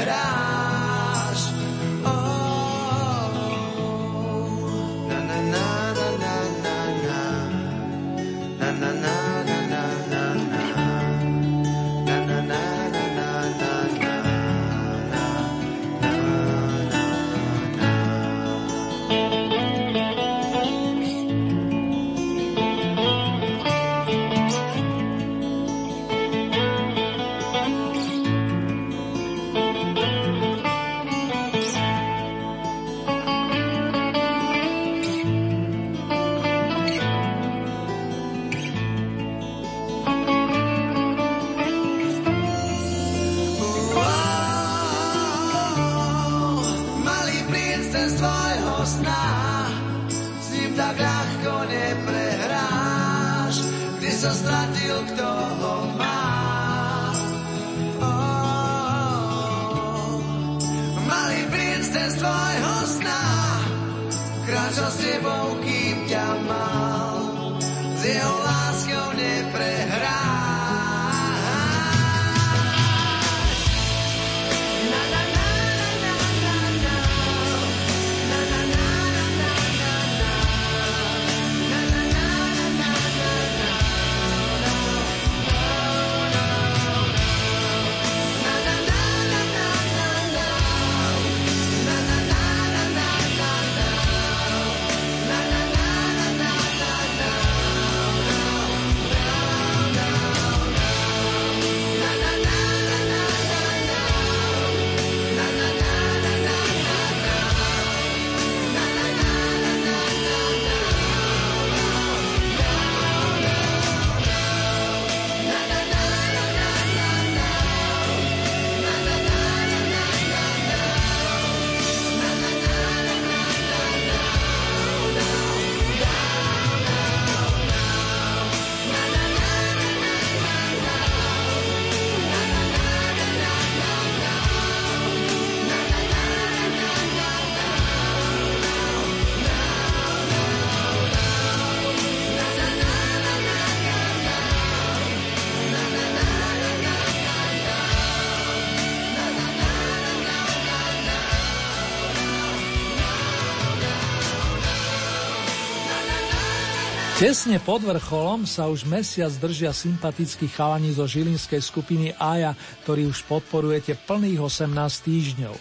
[157.28, 162.56] Tesne pod vrcholom sa už mesiac držia sympatickí chalani zo žilinskej skupiny Aja,
[162.88, 164.72] ktorí už podporujete plných 18
[165.04, 165.52] týždňov.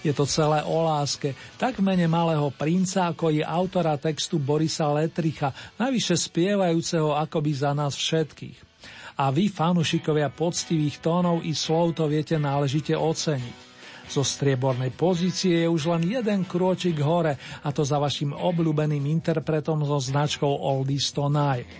[0.00, 4.88] Je to celé o láske, tak v mene malého princa, ako i autora textu Borisa
[4.88, 8.56] Letricha, navyše spievajúceho akoby za nás všetkých.
[9.20, 13.69] A vy, fanúšikovia poctivých tónov i slov, to viete náležite oceniť.
[14.10, 19.86] Zo striebornej pozície je už len jeden krôčik hore a to za vašim obľúbeným interpretom
[19.86, 21.70] so značkou Oldies Tonight.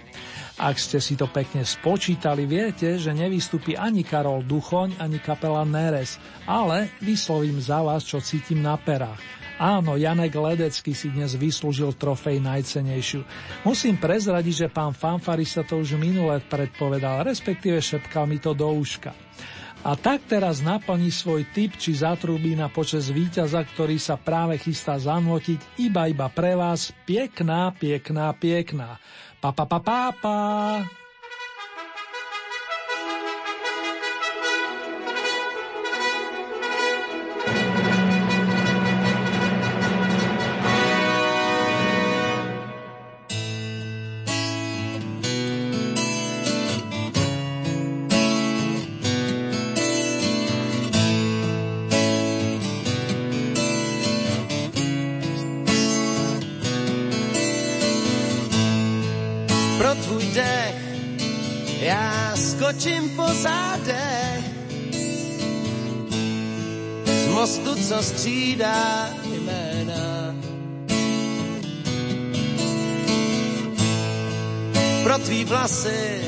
[0.55, 6.23] Ak ste si to pekne spočítali, viete, že nevystupí ani Karol Duchoň, ani kapela Neres,
[6.47, 9.19] ale vyslovím za vás, čo cítim na perách.
[9.59, 13.27] Áno, Janek Ledecký si dnes vyslúžil trofej najcenejšiu.
[13.67, 18.71] Musím prezradiť, že pán Fanfari sa to už minule predpovedal, respektíve šepkal mi to do
[18.71, 19.13] úška.
[19.81, 25.01] A tak teraz naplní svoj typ či zatrubí na počas víťaza, ktorý sa práve chystá
[25.01, 29.01] zanvotiť iba iba pre vás pekná, pekná, pekná.
[29.41, 30.37] Pa, pa, pa, pa, pa.
[67.41, 70.35] Mostu, co střídá jména.
[75.03, 76.21] Pro tvý vlasy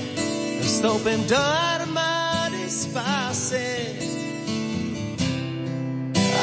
[0.60, 1.36] vstoupím do
[1.74, 3.76] armády spásy.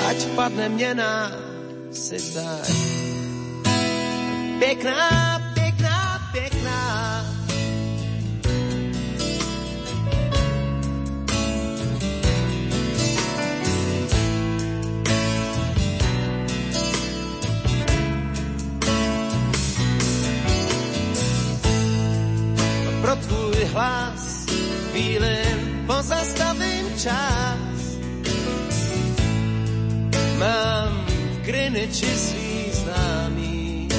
[0.09, 1.31] Ať padne měna,
[1.91, 2.69] si tak
[4.59, 5.38] pěkná
[23.73, 24.45] hlas,
[24.91, 25.37] chvíli
[25.87, 27.97] pozastavím čas.
[30.39, 33.89] Mám v Greenwichi svý známý.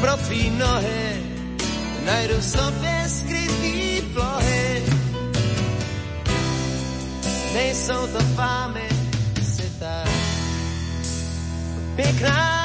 [0.00, 1.22] Pro tvý nohy
[2.04, 4.82] najdu sobě skrytý plohy.
[7.54, 8.88] Nejsou to fámy,
[9.42, 10.08] si tak
[11.96, 12.61] pěkná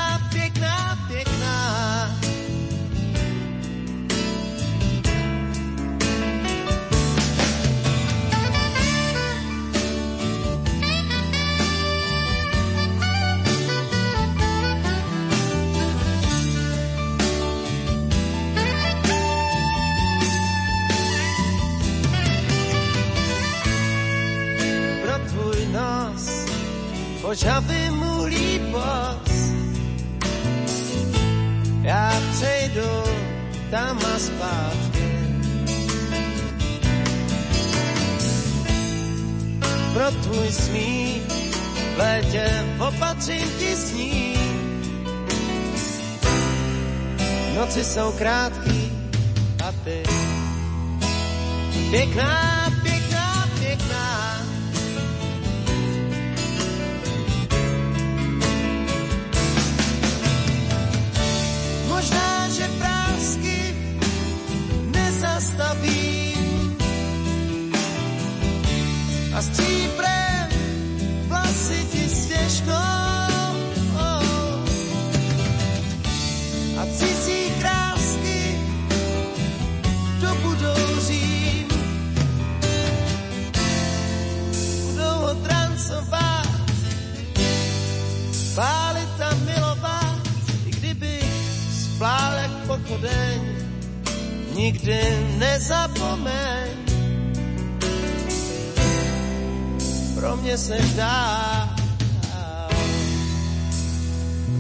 [43.36, 44.38] ti sní.
[47.56, 48.92] Noci jsou krátký
[49.68, 50.04] a ty
[51.92, 52.57] pěkná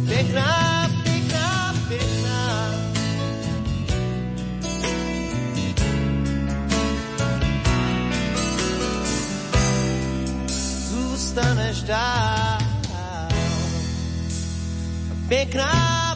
[0.08, 2.72] Pěkná, pěkná, pěkná.
[10.90, 12.58] Zůstaneš dál.
[15.28, 16.07] Pěkná,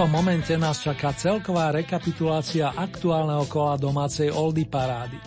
[0.00, 5.20] tomto momente nás čaká celková rekapitulácia aktuálneho kola domácej Oldy parády.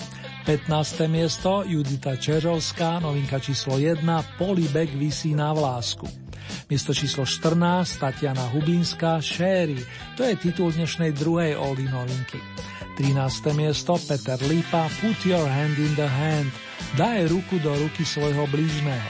[0.50, 1.14] 15.
[1.14, 4.02] miesto Judita Čežovská, novinka číslo 1,
[4.42, 6.10] Polibek vysí na vlásku.
[6.74, 9.78] Miesto číslo 14, Tatiana Hubinská, Sherry,
[10.18, 12.42] to je titul dnešnej druhej Oldy novinky.
[12.98, 13.54] 13.
[13.54, 16.50] miesto Peter Lipa, Put your hand in the hand,
[16.98, 19.06] daj ruku do ruky svojho blížneho.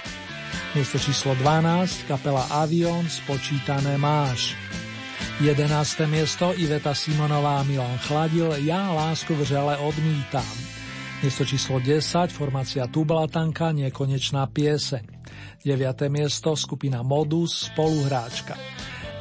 [0.76, 4.60] Miesto číslo 12, kapela Avion, spočítané máš.
[5.42, 6.06] 11.
[6.06, 10.46] miesto Iveta Simonová Milan Chladil, ja lásku vřele odmítam.
[11.24, 15.02] Miesto číslo 10, formácia Tubalatanka, nekonečná pieseň.
[15.66, 16.12] 9.
[16.14, 18.54] miesto, skupina Modus, spoluhráčka.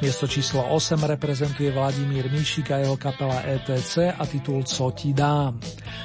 [0.03, 5.59] Miesto číslo 8 reprezentuje Vladimír Míšik a jeho kapela ETC a titul Co ti dám.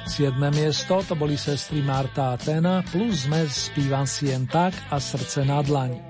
[0.07, 0.33] 7.
[0.55, 5.45] miesto to boli sestry Marta a Tena plus zmes Spívam si jen tak a Srdce
[5.45, 6.01] na dlani.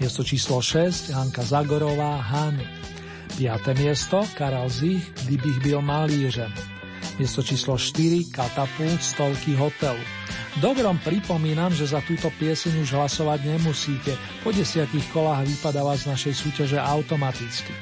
[0.00, 2.91] Miesto číslo 6 Hanka Zagorová Hany.
[3.36, 3.74] 5.
[3.78, 6.52] miesto Karel Zich, Kdybych byl malířem.
[7.18, 10.00] Miesto číslo 4 Katapult Stovky hotelu.
[10.60, 14.12] Dobrom pripomínam, že za túto pieseň už hlasovať nemusíte.
[14.44, 17.72] Po desiatich kolách vypadáva z našej súťaže automaticky.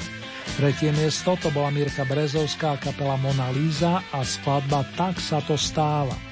[0.54, 6.29] Tretie miesto to bola Mirka Brezovská kapela Mona Lisa a skladba Tak sa to stáva.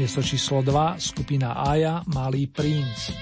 [0.00, 3.12] Miesto číslo 2 skupina Aja Malý princ.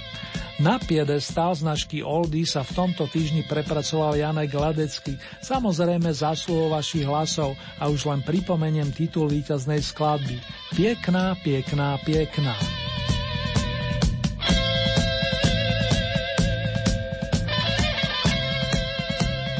[0.62, 7.58] Na piedestál značky Oldy sa v tomto týždni prepracoval Janek Ladecký, samozrejme zásluhou vašich hlasov
[7.82, 10.38] a už len pripomeniem titul víťaznej skladby.
[10.78, 12.54] Piekná, piekná, piekná.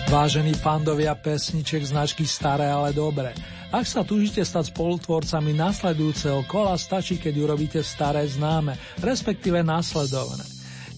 [0.06, 3.34] Vážení fandovia pesniček značky Staré, ale dobré.
[3.68, 10.40] Ak sa túžite stať spolutvorcami nasledujúceho kola, stačí, keď urobíte staré známe, respektíve následovné.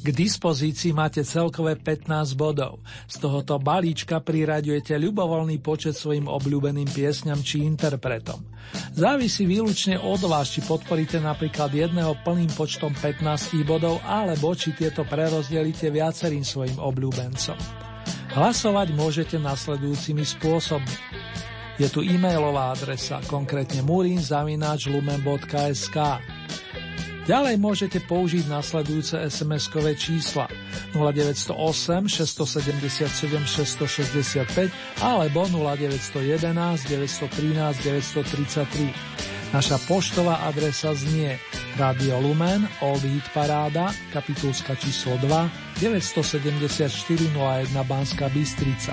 [0.00, 2.80] K dispozícii máte celkové 15 bodov.
[3.10, 8.40] Z tohoto balíčka priraďujete ľubovoľný počet svojim obľúbeným piesňam či interpretom.
[8.94, 15.02] Závisí výlučne od vás, či podporíte napríklad jedného plným počtom 15 bodov, alebo či tieto
[15.04, 17.58] prerozdelíte viacerým svojim obľúbencom.
[18.30, 20.96] Hlasovať môžete nasledujúcimi spôsobmi.
[21.80, 25.96] Je tu e-mailová adresa, konkrétne murinzavináčlumen.sk.
[27.24, 30.44] Ďalej môžete použiť nasledujúce SMS-kové čísla
[30.92, 34.68] 0908 677 665
[35.00, 39.56] alebo 0911 913 933.
[39.56, 41.40] Naša poštová adresa znie
[41.80, 46.92] Radio Lumen, Old Hit Paráda, kapitulska číslo 2, 974
[47.32, 48.92] 01 Banská Bystrica.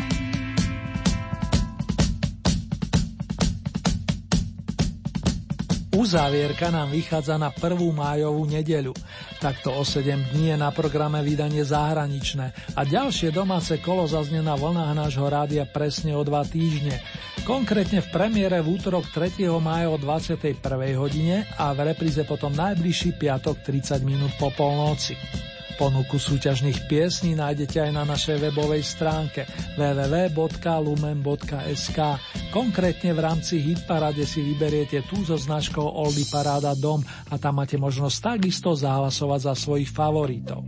[5.98, 7.74] Uzávierka nám vychádza na 1.
[7.74, 8.94] májovú nedeľu.
[9.42, 14.54] Takto o 7 dní je na programe vydanie zahraničné a ďalšie domáce kolo zaznie na
[14.54, 17.02] vlnách nášho rádia presne o dva týždne.
[17.50, 19.50] Konkrétne v premiére v útorok 3.
[19.58, 20.62] mája o 21.
[21.02, 25.18] hodine a v repríze potom najbližší piatok 30 minút po polnoci.
[25.78, 29.46] Ponuku súťažných piesní nájdete aj na našej webovej stránke
[29.78, 30.40] www.lumen.sk.
[32.50, 37.78] Konkrétne v rámci Hitparade si vyberiete tú so značkou Oldy Paráda Dom a tam máte
[37.78, 40.66] možnosť takisto zahlasovať za svojich favoritov.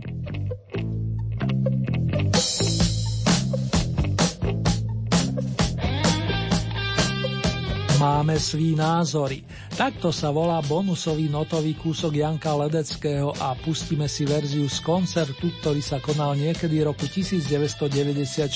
[8.00, 9.44] Máme svý názory.
[9.76, 15.84] Takto sa volá bonusový notový kúsok Janka Ledeckého a pustíme si verziu z koncertu, ktorý
[15.84, 18.48] sa konal niekedy roku 1994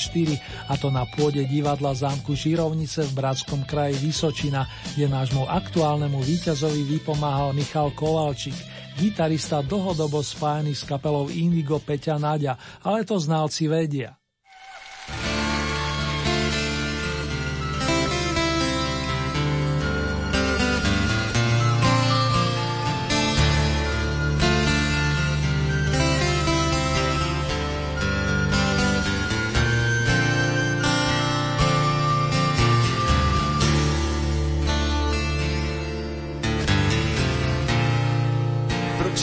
[0.64, 4.64] a to na pôde divadla zámku Žirovnice v Bratskom kraji Vysočina,
[4.96, 8.56] kde nášmu aktuálnemu víťazovi vypomáhal Michal Kovalčík,
[8.96, 14.16] gitarista dlhodobo spájaný s kapelou Indigo Peťa Nadia, ale to znalci vedia.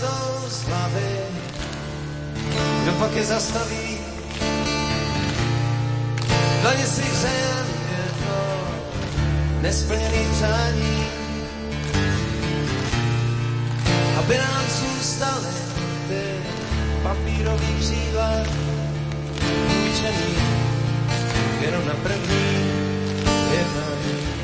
[0.00, 1.16] rostou z hlavy,
[2.82, 3.98] kdo pak je zastaví,
[6.62, 8.40] dlani si přejem jedno
[9.62, 11.04] nesplněný přání,
[14.18, 15.54] aby nám zůstaly
[16.08, 16.22] ty
[17.02, 18.30] papírový křídla,
[19.66, 20.34] půjčený
[21.60, 22.70] jenom na první
[23.52, 24.39] jednání.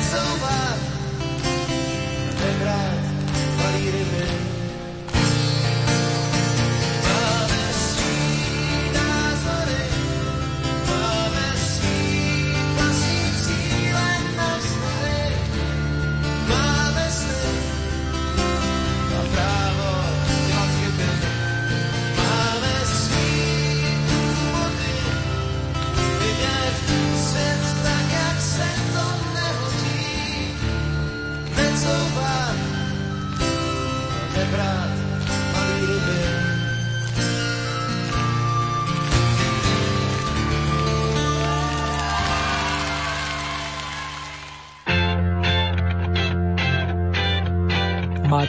[0.00, 0.79] it's over.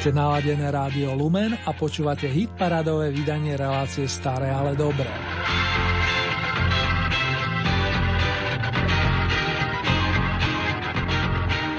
[0.01, 5.05] Máte naladené rádio Lumen a počúvate hit parádové vydanie relácie Staré, ale dobré.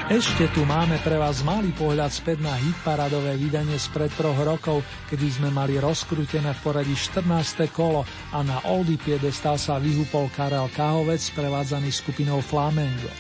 [0.07, 5.43] Ešte tu máme pre vás malý pohľad späť na hitparadové vydanie spred troch rokov, kedy
[5.43, 7.27] sme mali rozkrútené v poradí 14.
[7.75, 13.11] kolo a na Oldy piedestal sa vyhúpol Karel Kahovec sprevádzaný skupinou Flamengo.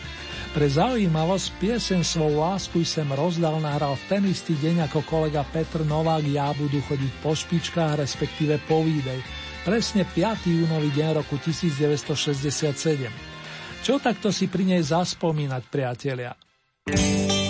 [0.52, 5.80] Pre zaujímavosť piesen svoju lásku sem rozdal nahral v ten istý deň ako kolega Petr
[5.80, 9.16] Novák Ja budú chodiť po špičkách, respektíve po výdej.
[9.64, 10.52] Presne 5.
[10.52, 13.08] júnový deň roku 1967.
[13.80, 16.36] Čo takto si pri nej zaspomínať, priatelia?
[16.84, 17.41] Proč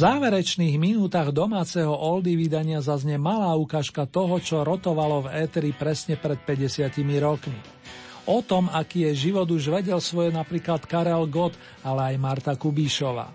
[0.00, 6.40] záverečných minútach domáceho oldy vydania zaznie malá ukážka toho, čo rotovalo v éteri presne pred
[6.40, 6.88] 50
[7.20, 7.60] rokmi.
[8.24, 11.52] O tom, aký je život už vedel svoje napríklad Karel Gott,
[11.84, 13.28] ale aj Marta Kubíšová.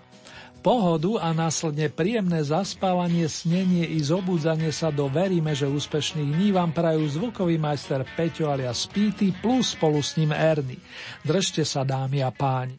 [0.58, 6.74] Pohodu a následne príjemné zaspávanie, snenie i zobudzanie sa do veríme, že úspešných dní vám
[6.74, 10.74] prajú zvukový majster Peťo alias Píty plus spolu s ním Erny.
[11.22, 12.74] Držte sa dámy a páni.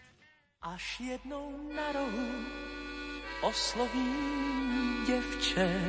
[0.60, 2.67] Až jednou na rohu
[3.42, 5.82] oslovím děvče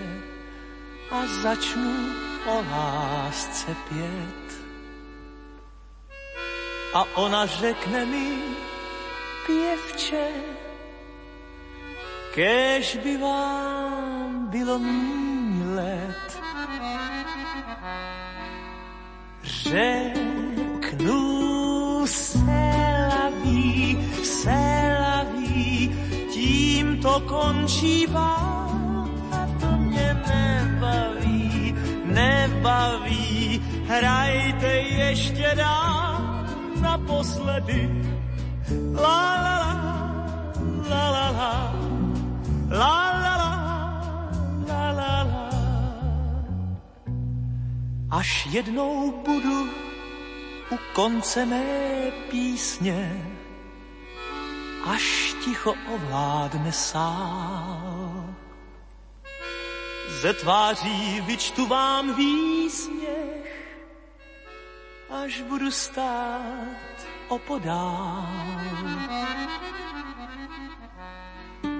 [1.10, 1.94] a začnu
[2.46, 4.58] o lásce pět.
[6.94, 8.38] A ona řekne mi,
[9.46, 10.28] pěvče,
[12.34, 16.38] kež by vám bylo míň let.
[19.42, 20.27] Řeknu
[27.20, 28.16] to
[29.32, 31.74] a to mě nebaví,
[32.04, 33.62] nebaví.
[33.86, 36.44] Hrajte ještě dál
[36.80, 38.04] naposledy.
[38.94, 39.74] La la la,
[40.90, 41.52] la la la,
[42.70, 43.54] la la la,
[44.68, 45.50] la la la.
[48.10, 49.68] Až jednou budu
[50.70, 51.64] u konce mé
[52.30, 53.22] písně,
[54.84, 58.34] až ticho ovládne sál.
[60.20, 63.48] Ze tváří vyčtu vám výsměch,
[65.08, 66.96] až budu stát
[67.28, 68.28] opodál.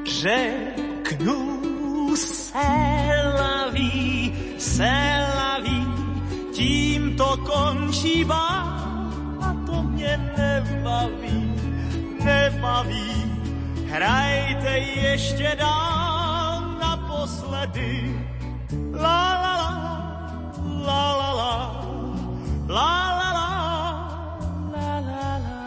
[0.05, 1.37] Řeknu
[2.17, 2.69] se
[3.41, 4.93] laví, se
[5.37, 5.85] laví,
[6.53, 11.53] tím to končí vám a to mě nebaví,
[12.25, 13.28] nebaví.
[13.89, 18.27] Hrajte ještě dál naposledy.
[18.93, 19.75] La la la,
[20.87, 21.55] la la la,
[22.69, 23.51] la la la,
[24.73, 25.59] la la la.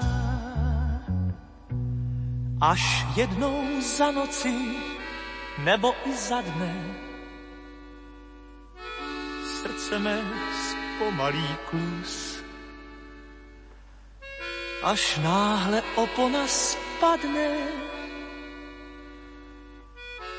[2.61, 4.77] Až jednou za noci,
[5.57, 6.75] nebo i za dne,
[9.61, 10.17] srdce mé
[10.69, 12.43] zpomalí kus.
[14.83, 17.49] Až náhle opona spadne,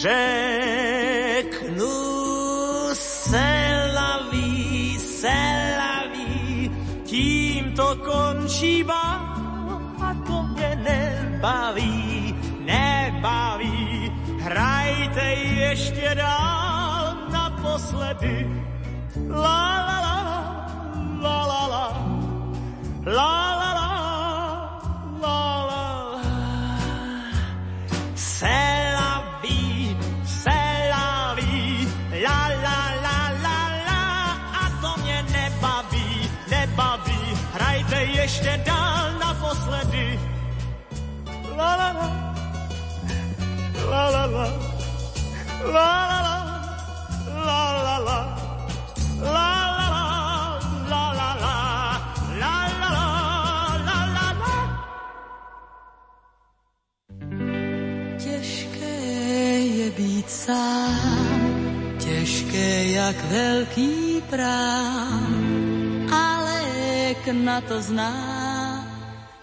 [0.01, 1.93] Řeknu
[2.93, 3.49] se
[3.95, 6.73] laví, se laví,
[7.05, 9.21] tím to končí bál
[10.01, 12.35] a to mě nebaví,
[12.65, 14.13] nebaví.
[14.41, 18.65] Hrajte ještě dál naposledy.
[19.29, 20.68] La la la, la
[21.23, 21.85] la la, la
[23.07, 23.89] la la,
[25.23, 25.39] la
[25.71, 25.85] la la.
[28.15, 29.13] C'est la
[29.43, 29.97] vie,
[30.95, 31.89] la vie,
[32.25, 33.59] la la la la
[33.89, 34.03] la.
[34.63, 37.21] A to mě nebaví, nebaví.
[37.55, 40.21] Hrajte ještě dál naposledy.
[41.57, 42.09] La la la,
[43.91, 44.47] la la la,
[45.75, 46.49] la la la, la la la,
[47.47, 48.19] la la la,
[49.33, 49.78] la
[60.49, 61.29] sám,
[61.99, 68.15] těžké jak velký prám, ale lék na to zná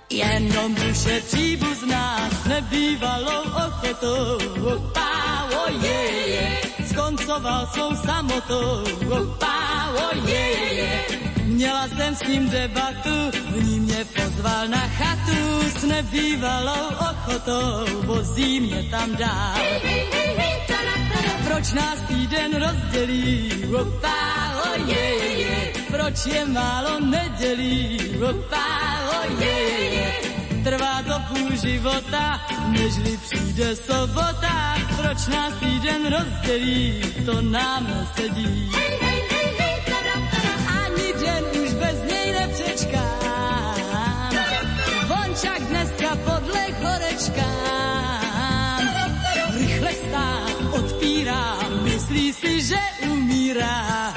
[0.10, 4.38] Jenom duše příbuzná s nebývalou ochotou.
[4.74, 8.86] Opa, oje, je, skoncoval svou samotou.
[9.10, 11.06] Opa, oje, je,
[11.44, 18.60] Měla jsem s ním debatu, v ní mě pozval na chatu s nebývalou ochotou, vozí
[18.60, 19.56] mě tam dál.
[21.48, 23.52] Proč nás týden rozdělí?
[23.82, 24.18] Opa,
[24.74, 25.06] oje,
[25.38, 28.00] je, proč je málo nedělí?
[28.30, 28.68] Opa,
[29.22, 29.60] oje,
[29.96, 30.14] je,
[30.64, 34.76] trvá to půl života, nežli přijde sobota.
[35.02, 37.02] Proč nás týden rozdělí?
[37.26, 38.72] To nám nesedí.
[40.84, 43.76] Ani den už bez něj nepřečkám.
[45.08, 47.65] Vončak dneska podle horečkám.
[52.42, 54.14] Si, že umírá.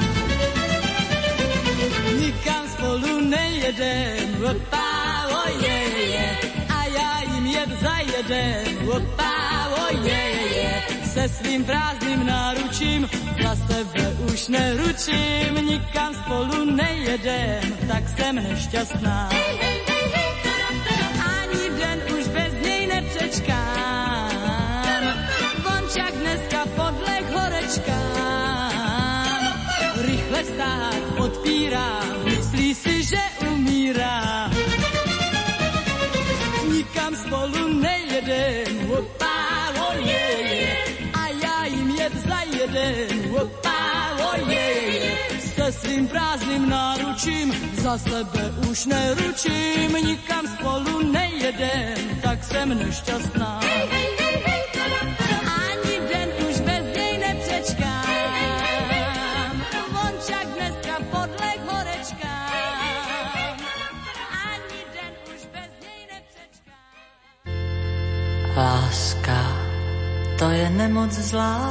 [2.19, 4.91] Nikam spolu nejedem, opa,
[5.47, 5.79] oje,
[6.15, 6.29] je,
[6.69, 9.35] a já jim jet zajedem, opa,
[9.89, 10.25] oje,
[10.57, 10.73] je,
[11.05, 13.09] se svým prázdným náručím,
[13.43, 19.29] za sebe už neručím, nikam spolu nejedem, tak jsem nešťastná.
[21.39, 24.08] Ani den už bez něj nepřečkám,
[30.59, 34.51] Stát odpírá, myslí si, že umírá.
[36.67, 39.39] Nikam spolu nejedem, opa,
[39.95, 40.27] oje,
[41.15, 43.83] a já jim jet zajedem, opa,
[44.35, 44.75] oje,
[45.39, 53.63] se svým prázdným náručím, za sebe už neručím, nikam spolu nejedem, tak jsem nešťastná.
[53.63, 54.18] Ani
[68.59, 69.39] Láska,
[70.39, 71.63] to je nemoc zlá.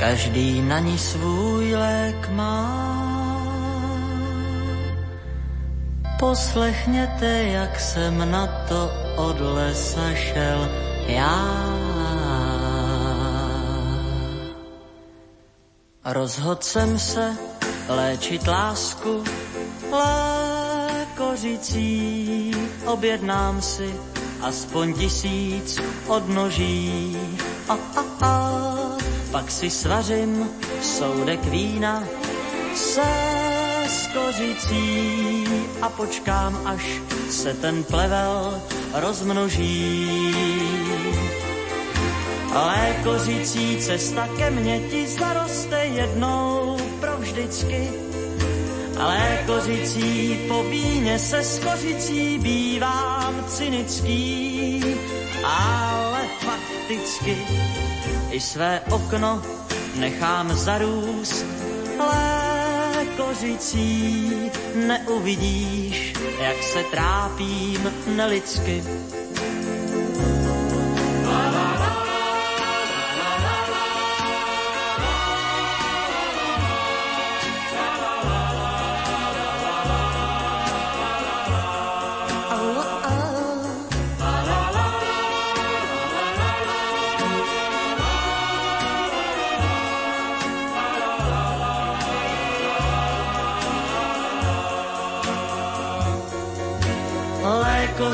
[0.00, 2.64] Každý na ní svůj lék má.
[6.18, 10.68] Poslechněte, jak jsem na to od lesa šel
[11.06, 11.44] já.
[16.04, 17.36] Rozhodl jsem se
[17.88, 19.24] léčit lásku
[21.22, 22.51] lékořicí.
[22.86, 23.94] Objednám si
[24.40, 27.16] aspoň tisíc odnoží.
[27.68, 28.52] A, a, a,
[29.30, 30.50] pak si svařím
[30.82, 32.04] soudek vína
[32.74, 33.02] se
[33.86, 35.44] skořicí
[35.82, 37.00] a počkám, až
[37.30, 38.62] se ten plevel
[38.94, 40.34] rozmnoží.
[42.54, 46.76] Lékořicí cesta ke mně ti zaroste jednou
[48.92, 48.98] provždycky.
[48.98, 54.84] Lékořicí po víně se skořicí bývám cynický,
[55.44, 57.38] ale fakticky
[58.30, 59.42] i své okno
[59.96, 61.46] nechám zarůst
[62.96, 64.32] lékořicí.
[64.74, 68.84] Neuvidíš, jak se trápím nelidsky.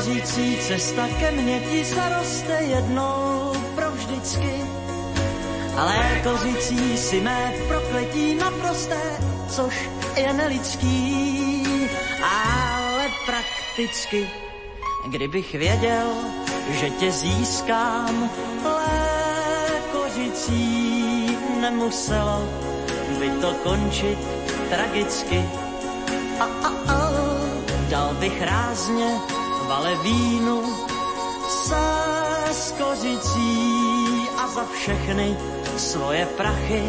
[0.09, 4.61] Lékořící cesta ke mně ti zaroste jednou provždycky.
[5.77, 9.01] A lékořící si mé prokletí naprosté,
[9.49, 11.63] což je nelidský,
[12.23, 14.29] ale prakticky.
[15.07, 16.07] Kdybych věděl,
[16.69, 18.29] že tě získám,
[19.93, 22.49] lékořící nemuselo
[23.19, 24.19] by to končit
[24.69, 25.45] tragicky.
[26.39, 27.11] A, a, a,
[27.89, 29.38] dal bych rázně
[29.69, 30.63] valevínu
[31.49, 31.85] se
[32.51, 33.53] skořicí
[34.37, 35.37] a za všechny
[35.77, 36.83] svoje prachy.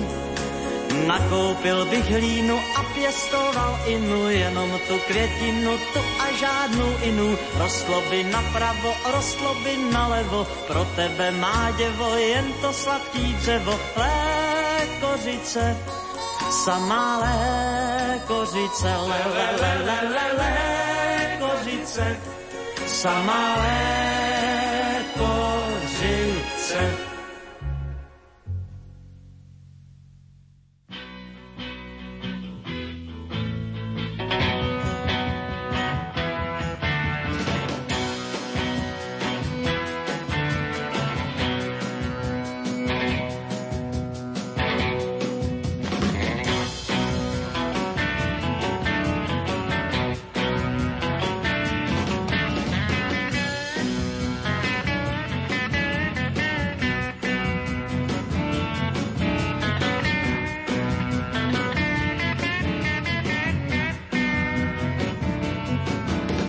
[1.07, 7.39] Nakoupil bych hlínu a pěstoval inu, jenom tu květinu, tu a žádnou inu.
[7.59, 15.77] Rostlo by napravo, rostlo by nalevo, pro tebe má děvo, jen to sladký dřevo, lékořice,
[16.65, 20.29] samá lékořice, le, le, le, le, le,
[21.41, 22.40] lékořice,
[22.95, 24.30] samá lékořice.